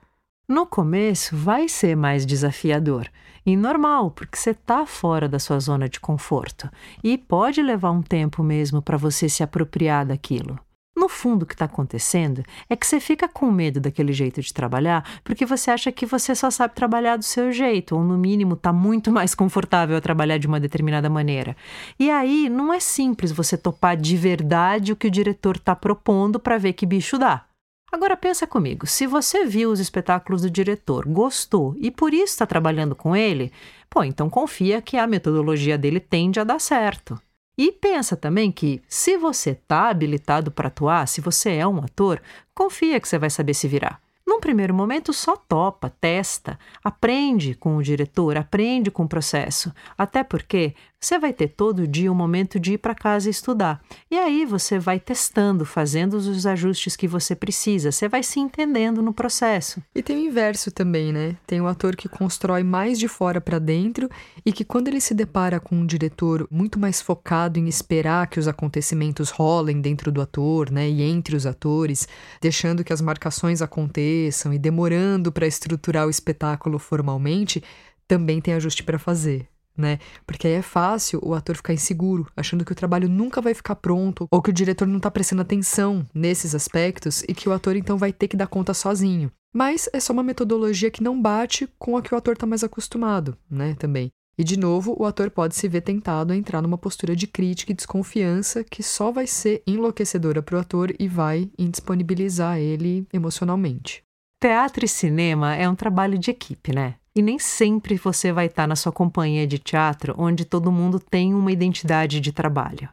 No 0.51 0.67
começo 0.67 1.37
vai 1.37 1.69
ser 1.69 1.97
mais 1.97 2.27
desafiador 2.27 3.07
e 3.47 3.57
normal, 3.57 4.11
porque 4.11 4.37
você 4.37 4.51
está 4.51 4.85
fora 4.85 5.29
da 5.29 5.39
sua 5.39 5.61
zona 5.61 5.89
de 5.89 6.01
conforto 6.01 6.69
e 7.05 7.17
pode 7.17 7.63
levar 7.63 7.93
um 7.93 8.03
tempo 8.03 8.43
mesmo 8.43 8.83
para 8.83 8.97
você 8.97 9.29
se 9.29 9.45
apropriar 9.45 10.05
daquilo. 10.05 10.59
No 10.97 11.09
fundo, 11.09 11.45
o 11.45 11.47
que 11.47 11.55
está 11.55 11.67
acontecendo 11.67 12.43
é 12.69 12.75
que 12.75 12.85
você 12.85 12.99
fica 12.99 13.29
com 13.29 13.49
medo 13.49 13.79
daquele 13.79 14.13
jeito 14.13 14.43
de 14.43 14.53
trabalhar 14.53 15.21
porque 15.23 15.47
você 15.47 15.71
acha 15.71 15.93
que 15.93 16.05
você 16.05 16.35
só 16.35 16.51
sabe 16.51 16.75
trabalhar 16.75 17.17
do 17.17 17.25
seu 17.25 17.53
jeito, 17.53 17.95
ou 17.95 18.03
no 18.03 18.19
mínimo 18.19 18.55
está 18.55 18.73
muito 18.73 19.13
mais 19.13 19.37
confortável 19.37 19.97
a 19.97 20.01
trabalhar 20.01 20.39
de 20.39 20.49
uma 20.49 20.59
determinada 20.59 21.09
maneira. 21.09 21.57
E 21.97 22.11
aí 22.11 22.49
não 22.49 22.73
é 22.73 22.81
simples 22.81 23.31
você 23.31 23.57
topar 23.57 23.97
de 23.97 24.17
verdade 24.17 24.91
o 24.91 24.97
que 24.97 25.07
o 25.07 25.13
diretor 25.13 25.55
está 25.55 25.77
propondo 25.77 26.41
para 26.41 26.59
ver 26.59 26.73
que 26.73 26.85
bicho 26.85 27.17
dá. 27.17 27.45
Agora 27.93 28.17
pensa 28.17 28.47
comigo, 28.47 28.87
se 28.87 29.05
você 29.05 29.45
viu 29.45 29.71
os 29.71 29.81
espetáculos 29.81 30.43
do 30.43 30.51
diretor, 30.51 31.07
gostou 31.09 31.75
e 31.77 31.91
por 31.91 32.15
isso 32.15 32.33
está 32.33 32.47
trabalhando 32.47 32.95
com 32.95 33.17
ele, 33.17 33.53
pô, 33.89 34.05
então 34.05 34.31
confia 34.31 34.81
que 34.81 34.97
a 34.97 35.09
metodologia 35.09 35.77
dele 35.77 35.99
tende 35.99 36.39
a 36.39 36.45
dar 36.45 36.61
certo. 36.61 37.21
E 37.59 37.73
pensa 37.73 38.17
também 38.17 38.53
que, 38.53 38.81
se 38.89 39.19
você 39.19 39.51
está 39.51 39.91
habilitado 39.91 40.53
para 40.53 40.69
atuar, 40.69 41.07
se 41.09 41.21
você 41.21 41.51
é 41.57 41.67
um 41.67 41.79
ator, 41.79 42.23
confia 42.55 43.01
que 43.01 43.09
você 43.09 43.19
vai 43.19 43.29
saber 43.29 43.55
se 43.55 43.67
virar. 43.67 44.01
Num 44.41 44.49
primeiro 44.51 44.73
momento, 44.73 45.13
só 45.13 45.37
topa, 45.37 45.93
testa, 46.01 46.59
aprende 46.83 47.55
com 47.55 47.77
o 47.77 47.83
diretor, 47.83 48.39
aprende 48.39 48.91
com 48.91 49.03
o 49.03 49.09
processo. 49.09 49.71
Até 49.99 50.25
porque 50.25 50.75
você 51.03 51.19
vai 51.19 51.33
ter 51.33 51.49
todo 51.49 51.89
dia 51.89 52.13
um 52.13 52.15
momento 52.15 52.61
de 52.61 52.75
ir 52.75 52.79
para 52.79 52.95
casa 52.95 53.31
estudar. 53.31 53.83
E 54.11 54.19
aí 54.19 54.45
você 54.45 54.79
vai 54.79 55.01
testando, 55.01 55.65
fazendo 55.65 56.15
os 56.15 56.45
ajustes 56.45 56.95
que 56.95 57.09
você 57.09 57.35
precisa. 57.35 57.91
Você 57.91 58.07
vai 58.07 58.23
se 58.23 58.39
entendendo 58.39 59.01
no 59.01 59.13
processo. 59.13 59.83
E 59.95 60.03
tem 60.03 60.17
o 60.17 60.27
inverso 60.29 60.71
também, 60.71 61.11
né? 61.11 61.37
Tem 61.47 61.59
o 61.59 61.67
ator 61.67 61.97
que 61.97 62.07
constrói 62.07 62.63
mais 62.63 62.99
de 62.99 63.09
fora 63.09 63.41
para 63.41 63.59
dentro 63.59 64.11
e 64.45 64.53
que 64.53 64.63
quando 64.63 64.89
ele 64.89 65.01
se 65.01 65.15
depara 65.15 65.59
com 65.59 65.75
um 65.75 65.87
diretor 65.87 66.47
muito 66.51 66.79
mais 66.79 67.01
focado 67.01 67.59
em 67.59 67.67
esperar 67.67 68.27
que 68.27 68.39
os 68.39 68.47
acontecimentos 68.47 69.31
rolem 69.31 69.81
dentro 69.81 70.13
do 70.13 70.21
ator, 70.21 70.71
né, 70.71 70.87
e 70.87 71.01
entre 71.03 71.35
os 71.35 71.47
atores, 71.47 72.07
deixando 72.43 72.85
que 72.85 72.93
as 72.93 73.01
marcações 73.01 73.63
aconteçam 73.63 74.30
aconteçam 74.31 74.55
e 74.55 74.59
demorando 74.59 75.33
para 75.33 75.47
estruturar 75.47 76.07
o 76.07 76.11
espetáculo 76.11 76.79
formalmente, 76.79 77.63
também 78.07 78.41
tem 78.41 78.55
ajuste 78.55 78.83
para 78.83 78.99
fazer. 78.99 79.47
Né? 79.77 79.99
Porque 80.27 80.47
aí 80.47 80.55
é 80.55 80.63
fácil 80.63 81.21
o 81.23 81.35
ator 81.35 81.57
ficar 81.57 81.73
inseguro, 81.73 82.27
achando 82.37 82.65
que 82.65 82.73
o 82.73 82.75
trabalho 82.75 83.09
nunca 83.09 83.41
vai 83.41 83.55
ficar 83.55 83.77
pronto, 83.77 84.27
ou 84.31 84.43
que 84.43 84.51
o 84.51 84.53
diretor 84.53 84.87
não 84.87 84.99
está 84.99 85.11
prestando 85.11 85.43
atenção 85.43 86.07
nesses 86.15 86.55
aspectos 86.55 87.23
e 87.29 87.35
que 87.35 87.49
o 87.49 87.53
ator 87.53 87.77
então 87.77 87.97
vai 87.97 88.13
ter 88.13 88.29
que 88.29 88.37
dar 88.37 88.47
conta 88.47 88.75
sozinho. 88.75 89.31
Mas 89.55 89.89
é 89.93 89.99
só 89.99 90.13
uma 90.13 90.23
metodologia 90.23 90.91
que 90.91 91.03
não 91.03 91.21
bate 91.21 91.69
com 91.79 91.97
a 91.97 92.03
que 92.03 92.15
o 92.15 92.19
ator 92.19 92.35
está 92.35 92.47
mais 92.47 92.63
acostumado, 92.63 93.37
né? 93.51 93.75
Também. 93.79 94.11
E, 94.39 94.45
de 94.45 94.59
novo, 94.59 94.97
o 94.99 95.05
ator 95.05 95.31
pode 95.31 95.55
se 95.55 95.69
ver 95.69 95.81
tentado 95.81 96.33
a 96.33 96.37
entrar 96.37 96.63
numa 96.63 96.79
postura 96.79 97.17
de 97.17 97.27
crítica 97.27 97.73
e 97.73 97.75
desconfiança 97.75 98.65
que 98.65 98.83
só 98.83 99.11
vai 99.11 99.27
ser 99.27 99.63
enlouquecedora 99.67 100.43
para 100.43 100.57
o 100.57 100.61
ator 100.61 100.95
e 100.99 101.09
vai 101.09 101.51
indisponibilizar 101.59 102.59
ele 102.59 103.07
emocionalmente. 103.13 104.03
Teatro 104.41 104.87
e 104.87 104.89
cinema 104.89 105.55
é 105.55 105.69
um 105.69 105.75
trabalho 105.75 106.17
de 106.17 106.31
equipe, 106.31 106.75
né? 106.75 106.95
E 107.15 107.21
nem 107.21 107.39
sempre 107.39 107.99
você 107.99 108.33
vai 108.33 108.47
estar 108.47 108.67
na 108.67 108.75
sua 108.75 108.91
companhia 108.91 109.47
de 109.47 109.59
teatro 109.59 110.15
onde 110.17 110.47
todo 110.47 110.73
mundo 110.73 110.99
tem 110.99 111.35
uma 111.35 111.53
identidade 111.53 112.21
de 112.21 112.33
trabalho. 112.33 112.89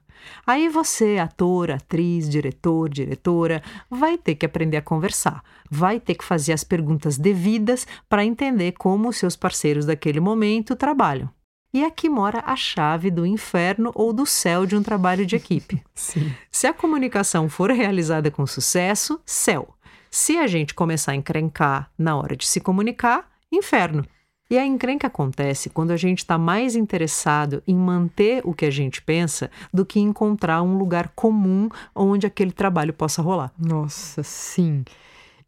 Aí 0.46 0.68
você, 0.68 1.18
ator, 1.18 1.72
atriz, 1.72 2.28
diretor, 2.28 2.90
diretora, 2.90 3.64
vai 3.90 4.18
ter 4.18 4.36
que 4.36 4.46
aprender 4.46 4.76
a 4.76 4.82
conversar, 4.82 5.42
vai 5.72 6.02
ter 6.02 6.16
que 6.16 6.26
fazer 6.26 6.52
as 6.52 6.66
perguntas 6.66 7.18
devidas 7.18 7.88
para 8.10 8.26
entender 8.26 8.74
como 8.74 9.08
os 9.08 9.16
seus 9.16 9.38
parceiros 9.38 9.86
daquele 9.86 10.20
momento 10.20 10.76
trabalham. 10.76 11.30
E 11.74 11.86
aqui 11.86 12.10
mora 12.10 12.44
a 12.46 12.56
chave 12.58 13.12
do 13.12 13.26
inferno 13.26 13.92
ou 13.96 14.12
do 14.12 14.26
céu 14.26 14.66
de 14.66 14.76
um 14.76 14.84
trabalho 14.84 15.26
de 15.26 15.36
equipe. 15.36 15.82
Sim. 15.96 16.34
Se 16.52 16.68
a 16.68 16.74
comunicação 16.74 17.48
for 17.48 17.72
realizada 17.72 18.30
com 18.32 18.46
sucesso, 18.46 19.22
céu. 19.26 19.77
Se 20.10 20.38
a 20.38 20.48
gente 20.48 20.74
começar 20.74 21.12
a 21.12 21.16
encrencar 21.16 21.90
na 21.98 22.16
hora 22.16 22.36
de 22.36 22.48
se 22.48 22.60
comunicar, 22.60 23.30
inferno. 23.52 24.06
E 24.50 24.58
a 24.58 24.66
encrenca 24.66 25.08
acontece 25.08 25.70
quando 25.70 25.92
a 25.92 25.98
gente 25.98 26.20
está 26.20 26.38
mais 26.38 26.76
interessado 26.76 27.62
em 27.68 27.76
manter 27.76 28.42
o 28.46 28.54
que 28.54 28.66
a 28.66 28.72
gente 28.72 29.02
pensa 29.02 29.52
do 29.74 29.86
que 29.86 30.00
encontrar 30.00 30.62
um 30.62 30.78
lugar 30.78 31.10
comum 31.10 31.68
onde 31.94 32.26
aquele 32.26 32.52
trabalho 32.52 32.94
possa 32.94 33.22
rolar. 33.22 33.52
Nossa, 33.60 34.24
sim. 34.24 34.86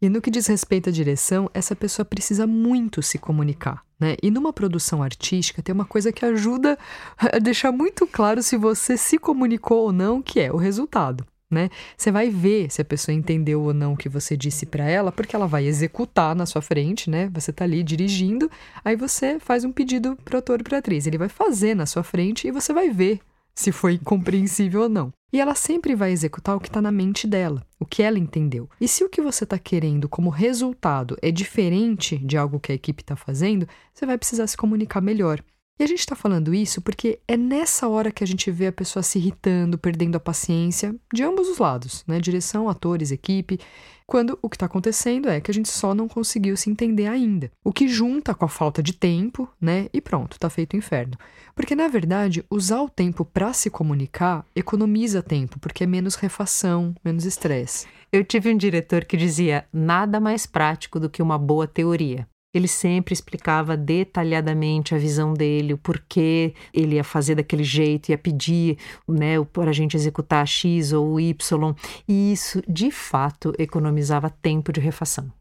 E 0.02 0.08
no 0.08 0.20
que 0.20 0.30
diz 0.30 0.46
respeito 0.46 0.90
à 0.90 0.92
direção, 0.92 1.50
essa 1.54 1.74
pessoa 1.74 2.04
precisa 2.04 2.46
muito 2.46 3.02
se 3.02 3.18
comunicar. 3.18 3.82
Né? 3.98 4.16
E 4.22 4.30
numa 4.30 4.52
produção 4.52 5.02
artística 5.02 5.62
tem 5.62 5.74
uma 5.74 5.84
coisa 5.84 6.12
que 6.12 6.24
ajuda 6.24 6.78
a 7.16 7.38
deixar 7.38 7.72
muito 7.72 8.06
claro 8.06 8.42
se 8.42 8.56
você 8.56 8.98
se 8.98 9.18
comunicou 9.18 9.84
ou 9.84 9.92
não, 9.92 10.20
que 10.20 10.40
é 10.40 10.52
o 10.52 10.56
resultado 10.56 11.26
né? 11.50 11.68
Você 11.96 12.12
vai 12.12 12.30
ver 12.30 12.70
se 12.70 12.80
a 12.80 12.84
pessoa 12.84 13.14
entendeu 13.14 13.62
ou 13.62 13.74
não 13.74 13.94
o 13.94 13.96
que 13.96 14.08
você 14.08 14.36
disse 14.36 14.64
para 14.64 14.88
ela, 14.88 15.10
porque 15.10 15.34
ela 15.34 15.46
vai 15.46 15.66
executar 15.66 16.34
na 16.34 16.46
sua 16.46 16.62
frente, 16.62 17.10
né? 17.10 17.28
Você 17.34 17.52
tá 17.52 17.64
ali 17.64 17.82
dirigindo, 17.82 18.50
aí 18.84 18.94
você 18.94 19.38
faz 19.40 19.64
um 19.64 19.72
pedido 19.72 20.16
pro 20.24 20.38
ator 20.38 20.60
e 20.60 20.64
pra 20.64 20.78
atriz. 20.78 21.06
Ele 21.06 21.18
vai 21.18 21.28
fazer 21.28 21.74
na 21.74 21.86
sua 21.86 22.02
frente 22.02 22.46
e 22.46 22.50
você 22.50 22.72
vai 22.72 22.90
ver 22.90 23.20
se 23.54 23.72
foi 23.72 23.98
compreensível 23.98 24.82
ou 24.82 24.88
não. 24.88 25.12
E 25.32 25.40
ela 25.40 25.54
sempre 25.54 25.94
vai 25.94 26.10
executar 26.10 26.56
o 26.56 26.60
que 26.60 26.68
está 26.68 26.82
na 26.82 26.90
mente 26.90 27.26
dela, 27.26 27.64
o 27.78 27.86
que 27.86 28.02
ela 28.02 28.18
entendeu. 28.18 28.68
E 28.80 28.88
se 28.88 29.04
o 29.04 29.08
que 29.08 29.20
você 29.20 29.44
está 29.44 29.58
querendo 29.58 30.08
como 30.08 30.28
resultado 30.28 31.16
é 31.22 31.30
diferente 31.30 32.18
de 32.18 32.36
algo 32.36 32.58
que 32.58 32.72
a 32.72 32.74
equipe 32.74 33.02
está 33.02 33.14
fazendo, 33.14 33.68
você 33.94 34.06
vai 34.06 34.18
precisar 34.18 34.46
se 34.46 34.56
comunicar 34.56 35.00
melhor. 35.00 35.40
E 35.80 35.82
a 35.82 35.86
gente 35.86 36.00
está 36.00 36.14
falando 36.14 36.52
isso 36.52 36.82
porque 36.82 37.20
é 37.26 37.38
nessa 37.38 37.88
hora 37.88 38.12
que 38.12 38.22
a 38.22 38.26
gente 38.26 38.50
vê 38.50 38.66
a 38.66 38.72
pessoa 38.72 39.02
se 39.02 39.18
irritando, 39.18 39.78
perdendo 39.78 40.16
a 40.16 40.20
paciência, 40.20 40.94
de 41.10 41.22
ambos 41.22 41.48
os 41.48 41.56
lados, 41.56 42.04
né? 42.06 42.20
Direção, 42.20 42.68
atores, 42.68 43.10
equipe, 43.10 43.58
quando 44.06 44.38
o 44.42 44.50
que 44.50 44.56
está 44.56 44.66
acontecendo 44.66 45.30
é 45.30 45.40
que 45.40 45.50
a 45.50 45.54
gente 45.54 45.70
só 45.70 45.94
não 45.94 46.06
conseguiu 46.06 46.54
se 46.54 46.68
entender 46.68 47.06
ainda. 47.06 47.50
O 47.64 47.72
que 47.72 47.88
junta 47.88 48.34
com 48.34 48.44
a 48.44 48.48
falta 48.48 48.82
de 48.82 48.92
tempo, 48.92 49.48
né? 49.58 49.88
E 49.90 50.02
pronto, 50.02 50.38
tá 50.38 50.50
feito 50.50 50.74
o 50.74 50.76
inferno. 50.76 51.16
Porque, 51.54 51.74
na 51.74 51.88
verdade, 51.88 52.44
usar 52.50 52.82
o 52.82 52.90
tempo 52.90 53.24
para 53.24 53.54
se 53.54 53.70
comunicar 53.70 54.44
economiza 54.54 55.22
tempo, 55.22 55.58
porque 55.58 55.84
é 55.84 55.86
menos 55.86 56.14
refação, 56.14 56.94
menos 57.02 57.24
estresse. 57.24 57.86
Eu 58.12 58.22
tive 58.22 58.52
um 58.52 58.56
diretor 58.58 59.06
que 59.06 59.16
dizia: 59.16 59.64
nada 59.72 60.20
mais 60.20 60.44
prático 60.44 61.00
do 61.00 61.08
que 61.08 61.22
uma 61.22 61.38
boa 61.38 61.66
teoria. 61.66 62.28
Ele 62.52 62.66
sempre 62.66 63.12
explicava 63.12 63.76
detalhadamente 63.76 64.94
a 64.94 64.98
visão 64.98 65.32
dele, 65.32 65.74
o 65.74 65.78
porquê 65.78 66.52
ele 66.74 66.96
ia 66.96 67.04
fazer 67.04 67.36
daquele 67.36 67.62
jeito, 67.62 68.08
ia 68.08 68.18
pedir 68.18 68.76
né, 69.06 69.42
para 69.52 69.70
a 69.70 69.72
gente 69.72 69.96
executar 69.96 70.46
X 70.46 70.92
ou 70.92 71.20
Y. 71.20 71.74
E 72.08 72.32
isso, 72.32 72.60
de 72.68 72.90
fato, 72.90 73.52
economizava 73.56 74.28
tempo 74.28 74.72
de 74.72 74.80
refação. 74.80 75.32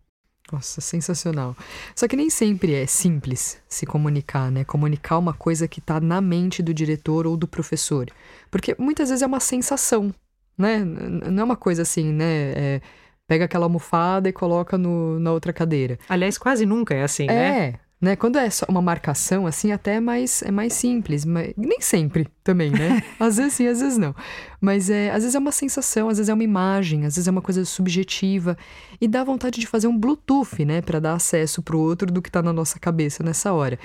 Nossa, 0.51 0.81
sensacional. 0.81 1.55
Só 1.95 2.07
que 2.07 2.15
nem 2.15 2.29
sempre 2.29 2.73
é 2.73 2.85
simples 2.85 3.61
se 3.67 3.85
comunicar, 3.85 4.51
né? 4.51 4.63
Comunicar 4.63 5.17
uma 5.19 5.33
coisa 5.33 5.67
que 5.67 5.79
está 5.79 5.99
na 5.99 6.19
mente 6.21 6.63
do 6.63 6.73
diretor 6.73 7.27
ou 7.27 7.37
do 7.37 7.47
professor. 7.47 8.07
Porque 8.49 8.75
muitas 8.79 9.09
vezes 9.09 9.21
é 9.21 9.27
uma 9.27 9.39
sensação, 9.39 10.13
né? 10.57 10.83
Não 10.83 11.41
é 11.41 11.43
uma 11.43 11.55
coisa 11.55 11.83
assim, 11.83 12.11
né? 12.11 12.51
É 12.55 12.81
pega 13.29 13.45
aquela 13.45 13.67
almofada 13.67 14.27
e 14.27 14.33
coloca 14.33 14.75
no, 14.75 15.19
na 15.19 15.31
outra 15.31 15.53
cadeira. 15.53 15.99
Aliás, 16.09 16.35
quase 16.35 16.65
nunca 16.65 16.95
é 16.95 17.03
assim, 17.03 17.25
é, 17.25 17.27
né? 17.27 17.59
É. 17.59 17.79
Né? 18.01 18.15
Quando 18.15 18.37
é 18.37 18.49
só 18.49 18.65
uma 18.67 18.81
marcação, 18.81 19.45
assim, 19.45 19.71
até 19.71 19.95
é 19.95 19.99
mais, 19.99 20.41
é 20.41 20.49
mais 20.49 20.73
simples, 20.73 21.25
mas 21.25 21.53
nem 21.55 21.79
sempre 21.79 22.27
também, 22.43 22.71
né? 22.71 23.03
Às 23.19 23.37
vezes 23.37 23.53
sim, 23.53 23.67
às 23.67 23.81
vezes 23.81 23.97
não. 23.97 24.15
Mas 24.59 24.89
é, 24.89 25.11
às 25.11 25.21
vezes 25.23 25.35
é 25.35 25.39
uma 25.39 25.51
sensação, 25.51 26.07
às 26.09 26.17
vezes 26.17 26.29
é 26.29 26.33
uma 26.33 26.43
imagem, 26.43 27.05
às 27.05 27.17
vezes 27.17 27.27
é 27.27 27.31
uma 27.31 27.41
coisa 27.41 27.63
subjetiva. 27.65 28.57
E 28.99 29.07
dá 29.07 29.23
vontade 29.23 29.59
de 29.59 29.67
fazer 29.67 29.87
um 29.87 29.97
Bluetooth, 29.97 30.63
né? 30.65 30.81
Para 30.81 30.99
dar 30.99 31.13
acesso 31.13 31.61
pro 31.61 31.77
outro 31.77 32.11
do 32.11 32.21
que 32.21 32.31
tá 32.31 32.41
na 32.41 32.53
nossa 32.53 32.79
cabeça 32.79 33.21
nessa 33.21 33.53
hora. 33.53 33.77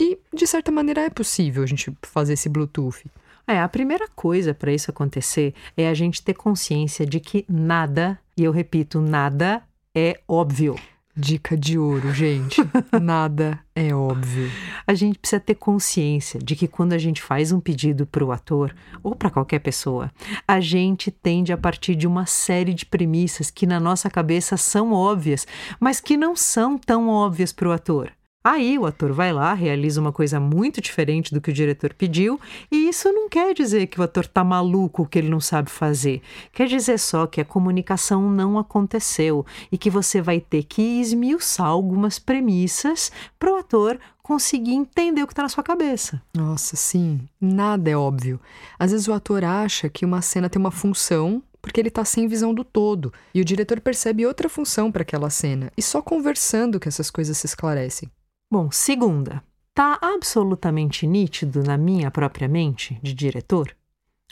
E, 0.00 0.18
de 0.34 0.46
certa 0.46 0.72
maneira, 0.72 1.02
é 1.02 1.10
possível 1.10 1.62
a 1.62 1.66
gente 1.66 1.92
fazer 2.02 2.32
esse 2.32 2.48
Bluetooth. 2.48 3.04
É, 3.48 3.62
a 3.62 3.68
primeira 3.68 4.06
coisa 4.14 4.52
para 4.52 4.70
isso 4.70 4.90
acontecer 4.90 5.54
é 5.74 5.88
a 5.88 5.94
gente 5.94 6.22
ter 6.22 6.34
consciência 6.34 7.06
de 7.06 7.18
que 7.18 7.46
nada, 7.48 8.18
e 8.36 8.44
eu 8.44 8.52
repito, 8.52 9.00
nada 9.00 9.62
é 9.94 10.20
óbvio. 10.28 10.76
Dica 11.16 11.56
de 11.56 11.76
ouro, 11.76 12.12
gente. 12.14 12.60
Nada 13.02 13.58
é 13.74 13.92
óbvio. 13.92 14.48
A 14.86 14.94
gente 14.94 15.18
precisa 15.18 15.40
ter 15.40 15.56
consciência 15.56 16.38
de 16.38 16.54
que 16.54 16.68
quando 16.68 16.92
a 16.92 16.98
gente 16.98 17.20
faz 17.20 17.50
um 17.50 17.58
pedido 17.58 18.06
para 18.06 18.24
o 18.24 18.30
ator 18.30 18.72
ou 19.02 19.16
para 19.16 19.28
qualquer 19.28 19.58
pessoa, 19.58 20.12
a 20.46 20.60
gente 20.60 21.10
tende 21.10 21.52
a 21.52 21.58
partir 21.58 21.96
de 21.96 22.06
uma 22.06 22.24
série 22.24 22.72
de 22.72 22.86
premissas 22.86 23.50
que 23.50 23.66
na 23.66 23.80
nossa 23.80 24.08
cabeça 24.08 24.56
são 24.56 24.92
óbvias, 24.92 25.44
mas 25.80 25.98
que 25.98 26.16
não 26.16 26.36
são 26.36 26.78
tão 26.78 27.08
óbvias 27.08 27.52
para 27.52 27.68
o 27.68 27.72
ator. 27.72 28.12
Aí 28.44 28.78
o 28.78 28.86
ator 28.86 29.12
vai 29.12 29.32
lá, 29.32 29.52
realiza 29.52 30.00
uma 30.00 30.12
coisa 30.12 30.38
muito 30.38 30.80
diferente 30.80 31.34
do 31.34 31.40
que 31.40 31.50
o 31.50 31.52
diretor 31.52 31.92
pediu, 31.92 32.40
e 32.70 32.88
isso 32.88 33.12
não 33.12 33.28
quer 33.28 33.52
dizer 33.52 33.88
que 33.88 34.00
o 34.00 34.02
ator 34.02 34.26
tá 34.26 34.42
maluco, 34.44 35.06
que 35.06 35.18
ele 35.18 35.28
não 35.28 35.40
sabe 35.40 35.70
fazer. 35.70 36.22
Quer 36.52 36.66
dizer 36.68 36.98
só 36.98 37.26
que 37.26 37.40
a 37.40 37.44
comunicação 37.44 38.30
não 38.30 38.56
aconteceu 38.56 39.44
e 39.70 39.76
que 39.76 39.90
você 39.90 40.22
vai 40.22 40.40
ter 40.40 40.62
que 40.62 40.80
esmiuçar 40.80 41.66
algumas 41.66 42.18
premissas 42.18 43.10
para 43.38 43.52
o 43.52 43.56
ator 43.56 43.98
conseguir 44.22 44.72
entender 44.72 45.22
o 45.22 45.26
que 45.26 45.32
está 45.32 45.42
na 45.42 45.48
sua 45.48 45.64
cabeça. 45.64 46.22
Nossa, 46.34 46.76
sim, 46.76 47.20
nada 47.40 47.90
é 47.90 47.96
óbvio. 47.96 48.40
Às 48.78 48.92
vezes 48.92 49.08
o 49.08 49.12
ator 49.12 49.44
acha 49.44 49.88
que 49.88 50.04
uma 50.04 50.22
cena 50.22 50.48
tem 50.48 50.60
uma 50.60 50.70
função 50.70 51.42
porque 51.60 51.80
ele 51.80 51.88
está 51.88 52.04
sem 52.04 52.28
visão 52.28 52.54
do 52.54 52.62
todo, 52.64 53.12
e 53.34 53.40
o 53.40 53.44
diretor 53.44 53.80
percebe 53.80 54.24
outra 54.24 54.48
função 54.48 54.92
para 54.92 55.02
aquela 55.02 55.28
cena, 55.28 55.72
e 55.76 55.82
só 55.82 56.00
conversando 56.00 56.78
que 56.78 56.88
essas 56.88 57.10
coisas 57.10 57.36
se 57.36 57.46
esclarecem. 57.46 58.08
Bom, 58.50 58.70
segunda, 58.70 59.42
tá 59.74 59.98
absolutamente 60.00 61.06
nítido 61.06 61.62
na 61.62 61.76
minha 61.76 62.10
própria 62.10 62.48
mente 62.48 62.98
de 63.02 63.12
diretor? 63.12 63.76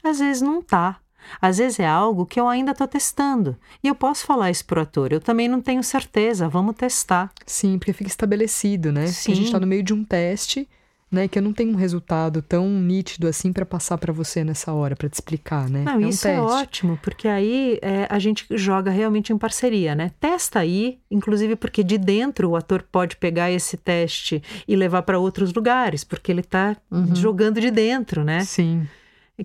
Às 0.02 0.20
vezes 0.20 0.40
não 0.40 0.62
tá. 0.62 1.00
Às 1.40 1.58
vezes 1.58 1.80
é 1.80 1.86
algo 1.86 2.24
que 2.24 2.40
eu 2.40 2.48
ainda 2.48 2.72
estou 2.72 2.88
testando. 2.88 3.58
E 3.82 3.88
eu 3.88 3.94
posso 3.94 4.24
falar 4.24 4.50
isso 4.50 4.64
pro 4.64 4.80
ator. 4.80 5.12
Eu 5.12 5.20
também 5.20 5.48
não 5.48 5.60
tenho 5.60 5.82
certeza. 5.82 6.48
Vamos 6.48 6.76
testar. 6.76 7.30
Sim, 7.44 7.78
porque 7.78 7.92
fica 7.92 8.08
estabelecido, 8.08 8.90
né? 8.90 9.06
Sim. 9.08 9.32
a 9.32 9.34
gente 9.34 9.46
está 9.46 9.60
no 9.60 9.66
meio 9.66 9.82
de 9.82 9.92
um 9.92 10.02
teste 10.02 10.68
né? 11.10 11.28
Que 11.28 11.38
eu 11.38 11.42
não 11.42 11.52
tenho 11.52 11.72
um 11.72 11.76
resultado 11.76 12.42
tão 12.42 12.68
nítido 12.68 13.28
assim 13.28 13.52
para 13.52 13.64
passar 13.64 13.96
para 13.98 14.12
você 14.12 14.42
nessa 14.42 14.72
hora, 14.72 14.96
para 14.96 15.08
te 15.08 15.14
explicar, 15.14 15.68
né? 15.68 15.82
Não, 15.82 15.94
é 15.94 16.06
um 16.06 16.08
isso 16.08 16.26
é 16.26 16.40
ótimo, 16.40 16.98
porque 17.02 17.28
aí 17.28 17.78
é, 17.80 18.06
a 18.10 18.18
gente 18.18 18.46
joga 18.50 18.90
realmente 18.90 19.32
em 19.32 19.38
parceria, 19.38 19.94
né? 19.94 20.10
Testa 20.20 20.60
aí, 20.60 20.98
inclusive 21.10 21.56
porque 21.56 21.84
de 21.84 21.98
dentro 21.98 22.50
o 22.50 22.56
ator 22.56 22.82
pode 22.82 23.16
pegar 23.16 23.50
esse 23.50 23.76
teste 23.76 24.42
e 24.66 24.74
levar 24.74 25.02
para 25.02 25.18
outros 25.18 25.52
lugares, 25.52 26.02
porque 26.02 26.32
ele 26.32 26.40
está 26.40 26.76
uhum. 26.90 27.14
jogando 27.14 27.60
de 27.60 27.70
dentro, 27.70 28.24
né? 28.24 28.40
Sim. 28.40 28.86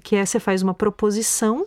Que 0.03 0.15
é 0.15 0.25
você 0.25 0.39
faz 0.39 0.61
uma 0.61 0.73
proposição 0.73 1.65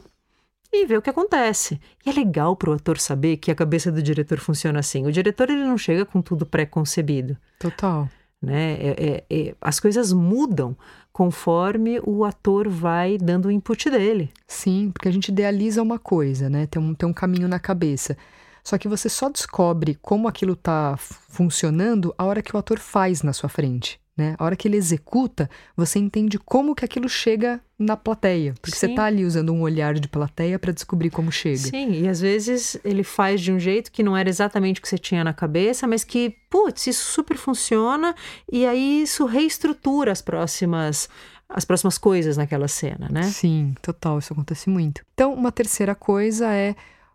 e 0.72 0.86
vê 0.86 0.96
o 0.96 1.02
que 1.02 1.10
acontece. 1.10 1.80
E 2.04 2.10
é 2.10 2.12
legal 2.12 2.56
para 2.56 2.70
o 2.70 2.72
ator 2.72 2.98
saber 2.98 3.36
que 3.36 3.50
a 3.50 3.54
cabeça 3.54 3.92
do 3.92 4.02
diretor 4.02 4.40
funciona 4.40 4.80
assim. 4.80 5.06
O 5.06 5.12
diretor 5.12 5.48
ele 5.48 5.64
não 5.64 5.78
chega 5.78 6.04
com 6.04 6.20
tudo 6.20 6.44
pré-concebido. 6.44 7.36
Total. 7.60 8.08
Né? 8.44 8.74
É, 8.74 8.96
é, 8.98 9.24
é, 9.30 9.54
as 9.60 9.80
coisas 9.80 10.12
mudam 10.12 10.76
conforme 11.12 12.00
o 12.04 12.24
ator 12.24 12.68
vai 12.68 13.16
dando 13.16 13.46
o 13.46 13.50
input 13.50 13.88
dele. 13.88 14.30
Sim, 14.46 14.90
porque 14.92 15.08
a 15.08 15.12
gente 15.12 15.28
idealiza 15.28 15.82
uma 15.82 15.98
coisa, 15.98 16.50
né? 16.50 16.66
Tem 16.66 16.82
um, 16.82 16.94
tem 16.94 17.08
um 17.08 17.12
caminho 17.12 17.48
na 17.48 17.58
cabeça. 17.58 18.16
Só 18.64 18.78
que 18.78 18.88
você 18.88 19.08
só 19.08 19.28
descobre 19.28 19.96
como 20.00 20.26
aquilo 20.26 20.54
está 20.54 20.96
funcionando 20.98 22.14
a 22.16 22.24
hora 22.24 22.42
que 22.42 22.54
o 22.56 22.58
ator 22.58 22.78
faz 22.78 23.22
na 23.22 23.32
sua 23.32 23.48
frente. 23.48 24.00
Né? 24.16 24.37
A 24.38 24.44
hora 24.44 24.54
que 24.54 24.68
ele 24.68 24.76
executa, 24.76 25.50
você 25.76 25.99
entende 25.99 26.38
como 26.38 26.75
que 26.75 26.85
aquilo 26.85 27.09
chega 27.09 27.61
na 27.76 27.97
plateia. 27.97 28.54
Porque 28.61 28.76
Sim. 28.76 28.87
você 28.87 28.87
está 28.87 29.04
ali 29.06 29.25
usando 29.25 29.52
um 29.52 29.61
olhar 29.61 29.94
de 29.94 30.06
plateia 30.06 30.56
para 30.56 30.73
descobrir 30.73 31.11
como 31.11 31.33
chega. 31.33 31.56
Sim, 31.56 32.02
e 32.02 32.09
às 32.09 32.21
vezes 32.21 32.78
ele 32.85 33.02
faz 33.02 33.40
de 33.40 33.50
um 33.50 33.59
jeito 33.59 33.90
que 33.90 34.04
não 34.04 34.16
era 34.16 34.28
exatamente 34.28 34.78
o 34.78 34.83
que 34.83 34.88
você 34.88 34.99
tinha 34.99 35.25
na 35.25 35.35
cabeça, 35.35 35.87
mas 35.88 36.04
que, 36.04 36.37
putz, 36.49 36.87
isso 36.87 37.12
super 37.12 37.37
funciona, 37.37 38.14
e 38.50 38.64
aí 38.64 39.02
isso 39.02 39.26
reestrutura 39.26 40.12
as 40.12 40.23
próximas 40.23 41.09
as 41.47 41.64
próximas 41.64 41.99
coisas 41.99 42.37
naquela 42.37 42.66
cena, 42.66 43.09
né? 43.11 43.23
Sim, 43.25 43.75
total, 43.83 44.18
isso 44.18 44.33
acontece 44.33 44.68
muito. 44.71 45.02
Então, 45.12 45.33
uma 45.33 45.52
terceira 45.52 45.94
coisa 45.94 46.50
é, 46.52 46.75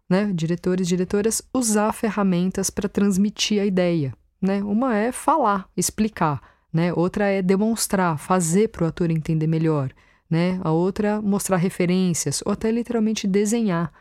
né, 0.09 0.31
diretores 0.33 0.87
e 0.87 0.89
diretoras 0.89 1.41
usar 1.53 1.91
ferramentas 1.93 2.69
para 2.69 2.87
transmitir 2.87 3.61
a 3.61 3.65
ideia, 3.65 4.13
né? 4.41 4.61
Uma 4.63 4.95
é 4.95 5.11
falar, 5.11 5.67
explicar 5.75 6.39
né? 6.71 6.93
Outra 6.93 7.27
é 7.27 7.41
demonstrar, 7.41 8.17
fazer 8.17 8.69
para 8.69 8.85
o 8.85 8.87
ator 8.87 9.09
entender 9.11 9.47
melhor, 9.47 9.91
né? 10.29 10.59
A 10.63 10.71
outra 10.71 11.21
mostrar 11.21 11.57
referências 11.57 12.41
ou 12.45 12.51
até 12.51 12.71
literalmente 12.71 13.27
desenhar, 13.27 13.91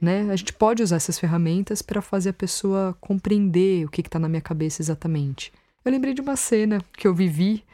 né? 0.00 0.28
A 0.30 0.36
gente 0.36 0.52
pode 0.52 0.82
usar 0.82 0.96
essas 0.96 1.18
ferramentas 1.18 1.82
para 1.82 2.02
fazer 2.02 2.30
a 2.30 2.34
pessoa 2.34 2.96
compreender 3.00 3.84
o 3.84 3.90
que 3.90 4.00
está 4.00 4.18
na 4.18 4.28
minha 4.28 4.42
cabeça 4.42 4.82
exatamente. 4.82 5.52
Eu 5.84 5.92
lembrei 5.92 6.14
de 6.14 6.20
uma 6.20 6.36
cena 6.36 6.82
que 6.96 7.06
eu 7.06 7.14
vivi, 7.14 7.64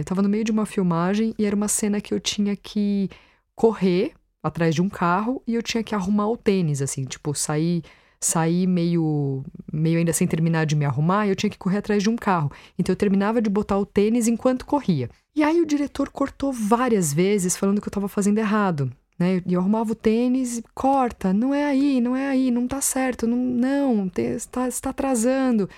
estava 0.00 0.20
é, 0.20 0.24
no 0.24 0.28
meio 0.28 0.44
de 0.44 0.52
uma 0.52 0.66
filmagem 0.66 1.34
e 1.38 1.44
era 1.44 1.56
uma 1.56 1.68
cena 1.68 2.00
que 2.00 2.12
eu 2.12 2.20
tinha 2.20 2.56
que 2.56 3.10
correr 3.54 4.12
atrás 4.42 4.74
de 4.74 4.82
um 4.82 4.88
carro 4.88 5.42
e 5.46 5.54
eu 5.54 5.62
tinha 5.62 5.82
que 5.84 5.94
arrumar 5.94 6.28
o 6.28 6.36
tênis, 6.36 6.82
assim, 6.82 7.04
tipo, 7.04 7.34
sair 7.34 7.82
saí 8.24 8.66
meio, 8.66 9.44
meio 9.72 9.98
ainda 9.98 10.12
sem 10.12 10.26
terminar 10.26 10.64
de 10.64 10.76
me 10.76 10.84
arrumar 10.84 11.26
e 11.26 11.30
eu 11.30 11.36
tinha 11.36 11.50
que 11.50 11.58
correr 11.58 11.78
atrás 11.78 12.02
de 12.02 12.08
um 12.08 12.16
carro. 12.16 12.50
Então 12.78 12.92
eu 12.92 12.96
terminava 12.96 13.42
de 13.42 13.50
botar 13.50 13.76
o 13.78 13.84
tênis 13.84 14.28
enquanto 14.28 14.64
corria. 14.64 15.10
E 15.34 15.42
aí 15.42 15.60
o 15.60 15.66
diretor 15.66 16.08
cortou 16.10 16.52
várias 16.52 17.12
vezes 17.12 17.56
falando 17.56 17.80
que 17.80 17.88
eu 17.88 17.90
estava 17.90 18.08
fazendo 18.08 18.38
errado. 18.38 18.92
Né? 19.18 19.42
E 19.46 19.52
eu 19.52 19.60
arrumava 19.60 19.92
o 19.92 19.96
tênis, 19.96 20.62
corta, 20.74 21.32
não 21.32 21.54
é 21.54 21.64
aí, 21.64 22.00
não 22.00 22.16
é 22.16 22.28
aí, 22.28 22.50
não 22.50 22.66
tá 22.66 22.80
certo, 22.80 23.26
não, 23.26 23.36
não 23.36 24.10
está, 24.16 24.68
está 24.68 24.90
atrasando. 24.90 25.68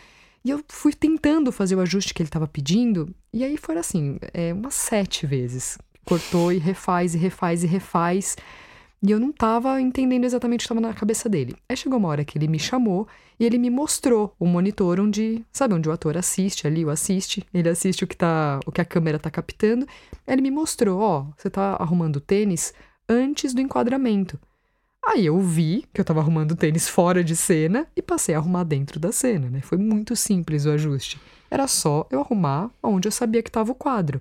E 0.44 0.50
eu 0.50 0.62
fui 0.68 0.92
tentando 0.92 1.50
fazer 1.50 1.74
o 1.74 1.80
ajuste 1.80 2.12
que 2.12 2.22
ele 2.22 2.28
estava 2.28 2.46
pedindo, 2.46 3.14
e 3.32 3.42
aí 3.42 3.56
foi 3.56 3.78
assim, 3.78 4.18
é, 4.32 4.52
umas 4.52 4.74
sete 4.74 5.26
vezes. 5.26 5.78
Cortou 6.04 6.52
e 6.52 6.58
refaz, 6.58 7.14
e 7.14 7.18
refaz, 7.18 7.64
e 7.64 7.66
refaz. 7.66 8.36
E 9.06 9.10
eu 9.10 9.20
não 9.20 9.28
estava 9.28 9.78
entendendo 9.82 10.24
exatamente 10.24 10.60
o 10.60 10.62
que 10.62 10.72
estava 10.72 10.80
na 10.80 10.94
cabeça 10.94 11.28
dele. 11.28 11.54
Aí 11.68 11.76
chegou 11.76 11.98
uma 11.98 12.08
hora 12.08 12.24
que 12.24 12.38
ele 12.38 12.48
me 12.48 12.58
chamou 12.58 13.06
e 13.38 13.44
ele 13.44 13.58
me 13.58 13.68
mostrou 13.68 14.34
o 14.40 14.46
monitor 14.46 14.98
onde, 14.98 15.44
sabe, 15.52 15.74
onde 15.74 15.86
o 15.86 15.92
ator 15.92 16.16
assiste 16.16 16.66
ali, 16.66 16.86
o 16.86 16.88
assiste, 16.88 17.44
ele 17.52 17.68
assiste 17.68 18.02
o 18.02 18.06
que 18.06 18.16
tá, 18.16 18.60
o 18.64 18.72
que 18.72 18.80
a 18.80 18.84
câmera 18.84 19.18
está 19.18 19.30
captando. 19.30 19.86
Ele 20.26 20.40
me 20.40 20.50
mostrou, 20.50 21.00
ó, 21.00 21.26
você 21.36 21.48
está 21.48 21.74
arrumando 21.74 22.18
tênis 22.18 22.72
antes 23.06 23.52
do 23.52 23.60
enquadramento. 23.60 24.40
Aí 25.04 25.26
eu 25.26 25.38
vi 25.38 25.84
que 25.92 26.00
eu 26.00 26.02
estava 26.02 26.20
arrumando 26.20 26.56
tênis 26.56 26.88
fora 26.88 27.22
de 27.22 27.36
cena 27.36 27.86
e 27.94 28.00
passei 28.00 28.34
a 28.34 28.38
arrumar 28.38 28.64
dentro 28.64 28.98
da 28.98 29.12
cena, 29.12 29.50
né? 29.50 29.60
Foi 29.60 29.76
muito 29.76 30.16
simples 30.16 30.64
o 30.64 30.70
ajuste. 30.70 31.20
Era 31.50 31.68
só 31.68 32.06
eu 32.10 32.20
arrumar 32.20 32.70
onde 32.82 33.06
eu 33.06 33.12
sabia 33.12 33.42
que 33.42 33.50
estava 33.50 33.70
o 33.70 33.74
quadro. 33.74 34.18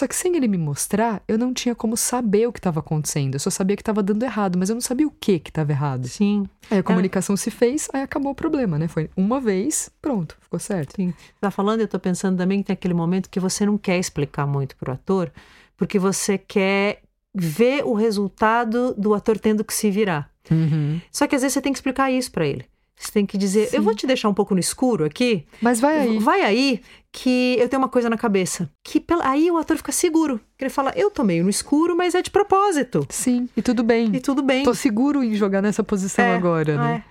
Só 0.00 0.06
que 0.06 0.16
sem 0.16 0.34
ele 0.34 0.48
me 0.48 0.56
mostrar, 0.56 1.22
eu 1.28 1.36
não 1.36 1.52
tinha 1.52 1.74
como 1.74 1.94
saber 1.94 2.46
o 2.46 2.52
que 2.52 2.58
estava 2.58 2.80
acontecendo. 2.80 3.34
Eu 3.34 3.38
só 3.38 3.50
sabia 3.50 3.76
que 3.76 3.82
estava 3.82 4.02
dando 4.02 4.22
errado, 4.22 4.58
mas 4.58 4.70
eu 4.70 4.74
não 4.74 4.80
sabia 4.80 5.06
o 5.06 5.10
que 5.10 5.38
que 5.38 5.50
estava 5.50 5.72
errado. 5.72 6.08
Sim. 6.08 6.48
Aí 6.70 6.78
a 6.78 6.82
comunicação 6.82 7.34
é. 7.34 7.36
se 7.36 7.50
fez, 7.50 7.86
aí 7.92 8.00
acabou 8.00 8.32
o 8.32 8.34
problema, 8.34 8.78
né? 8.78 8.88
Foi 8.88 9.10
uma 9.14 9.38
vez, 9.38 9.90
pronto, 10.00 10.38
ficou 10.40 10.58
certo. 10.58 10.96
Sim. 10.96 11.12
Tá 11.38 11.50
falando, 11.50 11.82
eu 11.82 11.86
tô 11.86 12.00
pensando 12.00 12.38
também 12.38 12.60
que 12.60 12.68
tem 12.68 12.72
aquele 12.72 12.94
momento 12.94 13.28
que 13.28 13.38
você 13.38 13.66
não 13.66 13.76
quer 13.76 13.98
explicar 13.98 14.46
muito 14.46 14.74
pro 14.74 14.90
ator, 14.90 15.30
porque 15.76 15.98
você 15.98 16.38
quer 16.38 17.02
ver 17.34 17.84
o 17.84 17.92
resultado 17.92 18.94
do 18.94 19.12
ator 19.12 19.38
tendo 19.38 19.62
que 19.62 19.74
se 19.74 19.90
virar. 19.90 20.30
Uhum. 20.50 20.98
Só 21.12 21.26
que 21.26 21.36
às 21.36 21.42
vezes 21.42 21.52
você 21.52 21.60
tem 21.60 21.74
que 21.74 21.78
explicar 21.78 22.10
isso 22.10 22.32
para 22.32 22.46
ele. 22.46 22.64
Você 23.00 23.12
tem 23.12 23.24
que 23.24 23.38
dizer, 23.38 23.68
Sim. 23.68 23.76
eu 23.78 23.82
vou 23.82 23.94
te 23.94 24.06
deixar 24.06 24.28
um 24.28 24.34
pouco 24.34 24.52
no 24.52 24.60
escuro 24.60 25.06
aqui. 25.06 25.46
Mas 25.62 25.80
vai 25.80 26.00
aí. 26.00 26.18
Vai 26.18 26.42
aí 26.42 26.82
que 27.10 27.56
eu 27.58 27.66
tenho 27.66 27.80
uma 27.80 27.88
coisa 27.88 28.10
na 28.10 28.18
cabeça. 28.18 28.70
Que 28.84 29.02
aí 29.22 29.50
o 29.50 29.56
ator 29.56 29.78
fica 29.78 29.90
seguro. 29.90 30.38
Que 30.58 30.64
ele 30.64 30.70
fala, 30.70 30.92
eu 30.94 31.10
tô 31.10 31.24
meio 31.24 31.42
no 31.42 31.48
escuro, 31.48 31.96
mas 31.96 32.14
é 32.14 32.20
de 32.20 32.30
propósito. 32.30 33.06
Sim, 33.08 33.48
e 33.56 33.62
tudo 33.62 33.82
bem. 33.82 34.14
E 34.14 34.20
tudo 34.20 34.42
bem. 34.42 34.64
Tô 34.64 34.74
seguro 34.74 35.24
em 35.24 35.34
jogar 35.34 35.62
nessa 35.62 35.82
posição 35.82 36.26
é, 36.26 36.36
agora, 36.36 36.76
né? 36.76 37.04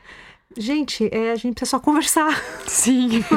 É. 0.56 0.62
Gente, 0.62 1.10
é, 1.12 1.32
a 1.32 1.36
gente 1.36 1.56
precisa 1.56 1.78
só 1.78 1.80
conversar. 1.80 2.40
Sim. 2.68 3.24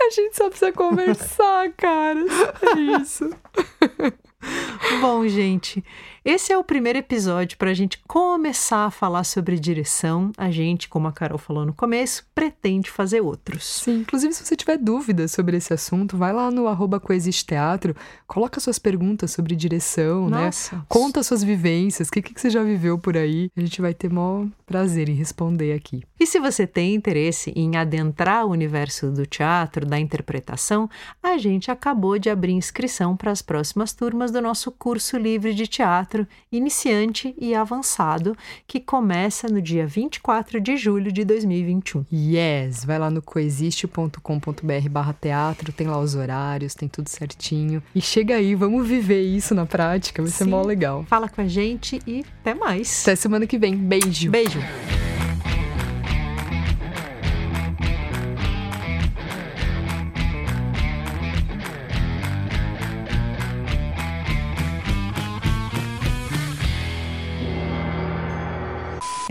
a 0.00 0.10
gente 0.10 0.36
só 0.36 0.48
precisa 0.48 0.70
conversar, 0.70 1.72
cara. 1.72 2.20
É 2.20 3.00
isso. 3.00 3.28
Bom, 5.00 5.26
gente, 5.26 5.82
esse 6.24 6.52
é 6.52 6.58
o 6.58 6.64
primeiro 6.64 6.98
episódio 6.98 7.58
para 7.58 7.70
a 7.70 7.74
gente 7.74 7.98
começar 8.06 8.86
a 8.86 8.90
falar 8.90 9.24
sobre 9.24 9.58
direção. 9.58 10.30
A 10.36 10.50
gente, 10.50 10.88
como 10.88 11.08
a 11.08 11.12
Carol 11.12 11.38
falou 11.38 11.64
no 11.64 11.72
começo, 11.72 12.24
pretende 12.34 12.90
fazer 12.90 13.20
outros. 13.20 13.64
Sim, 13.82 14.00
inclusive 14.00 14.32
se 14.32 14.44
você 14.44 14.56
tiver 14.56 14.78
dúvidas 14.78 15.32
sobre 15.32 15.56
esse 15.56 15.72
assunto, 15.72 16.16
vai 16.16 16.32
lá 16.32 16.50
no 16.50 16.66
arroba 16.66 17.00
Teatro, 17.46 17.94
coloca 18.26 18.60
suas 18.60 18.78
perguntas 18.78 19.30
sobre 19.30 19.54
direção, 19.54 20.28
né? 20.28 20.46
Nossa. 20.46 20.76
né? 20.76 20.82
Conta 20.88 21.22
suas 21.22 21.42
vivências, 21.42 22.08
o 22.08 22.12
que, 22.12 22.22
que 22.22 22.40
você 22.40 22.50
já 22.50 22.62
viveu 22.62 22.98
por 22.98 23.16
aí. 23.16 23.50
A 23.56 23.60
gente 23.60 23.80
vai 23.80 23.94
ter 23.94 24.10
maior 24.10 24.46
prazer 24.66 25.08
em 25.08 25.14
responder 25.14 25.72
aqui. 25.72 26.02
E 26.18 26.26
se 26.26 26.38
você 26.40 26.66
tem 26.66 26.94
interesse 26.94 27.52
em 27.54 27.76
adentrar 27.76 28.46
o 28.46 28.50
universo 28.50 29.10
do 29.10 29.26
teatro, 29.26 29.84
da 29.84 29.98
interpretação, 29.98 30.88
a 31.22 31.36
gente 31.36 31.70
acabou 31.70 32.18
de 32.18 32.30
abrir 32.30 32.52
inscrição 32.52 33.16
para 33.16 33.30
as 33.30 33.42
próximas 33.42 33.92
turmas 33.92 34.31
do 34.32 34.40
nosso 34.40 34.70
curso 34.72 35.16
livre 35.16 35.54
de 35.54 35.66
teatro 35.66 36.26
iniciante 36.50 37.34
e 37.38 37.54
avançado, 37.54 38.36
que 38.66 38.80
começa 38.80 39.48
no 39.48 39.60
dia 39.60 39.86
24 39.86 40.60
de 40.60 40.76
julho 40.76 41.12
de 41.12 41.24
2021. 41.24 42.04
Yes! 42.12 42.84
Vai 42.84 42.98
lá 42.98 43.10
no 43.10 43.22
coexiste.com.br 43.22 44.88
barra 44.90 45.12
teatro, 45.12 45.72
tem 45.72 45.86
lá 45.86 45.98
os 45.98 46.14
horários, 46.14 46.74
tem 46.74 46.88
tudo 46.88 47.08
certinho. 47.08 47.82
E 47.94 48.00
chega 48.00 48.36
aí, 48.36 48.54
vamos 48.54 48.86
viver 48.86 49.22
isso 49.22 49.54
na 49.54 49.66
prática, 49.66 50.22
vai 50.22 50.30
Sim. 50.30 50.38
ser 50.38 50.44
mó 50.50 50.62
legal. 50.62 51.04
Fala 51.04 51.28
com 51.28 51.40
a 51.40 51.46
gente 51.46 52.00
e 52.06 52.24
até 52.40 52.54
mais. 52.54 53.02
Até 53.02 53.14
semana 53.14 53.46
que 53.46 53.58
vem. 53.58 53.76
Beijo. 53.76 54.30
Beijo. 54.30 54.58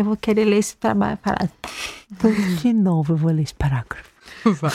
Eu 0.02 0.06
vou 0.06 0.18
querer 0.18 0.46
ler 0.46 0.58
esse 0.58 0.76
parágrafo. 0.76 1.52
De 2.60 2.74
novo 2.74 3.14
eu 3.14 3.18
vou 3.18 3.32
ler 3.32 3.44
esse 3.44 3.54
parágrafo. 3.54 4.10
Vai. 4.44 4.72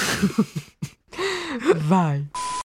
Vai. 1.74 2.24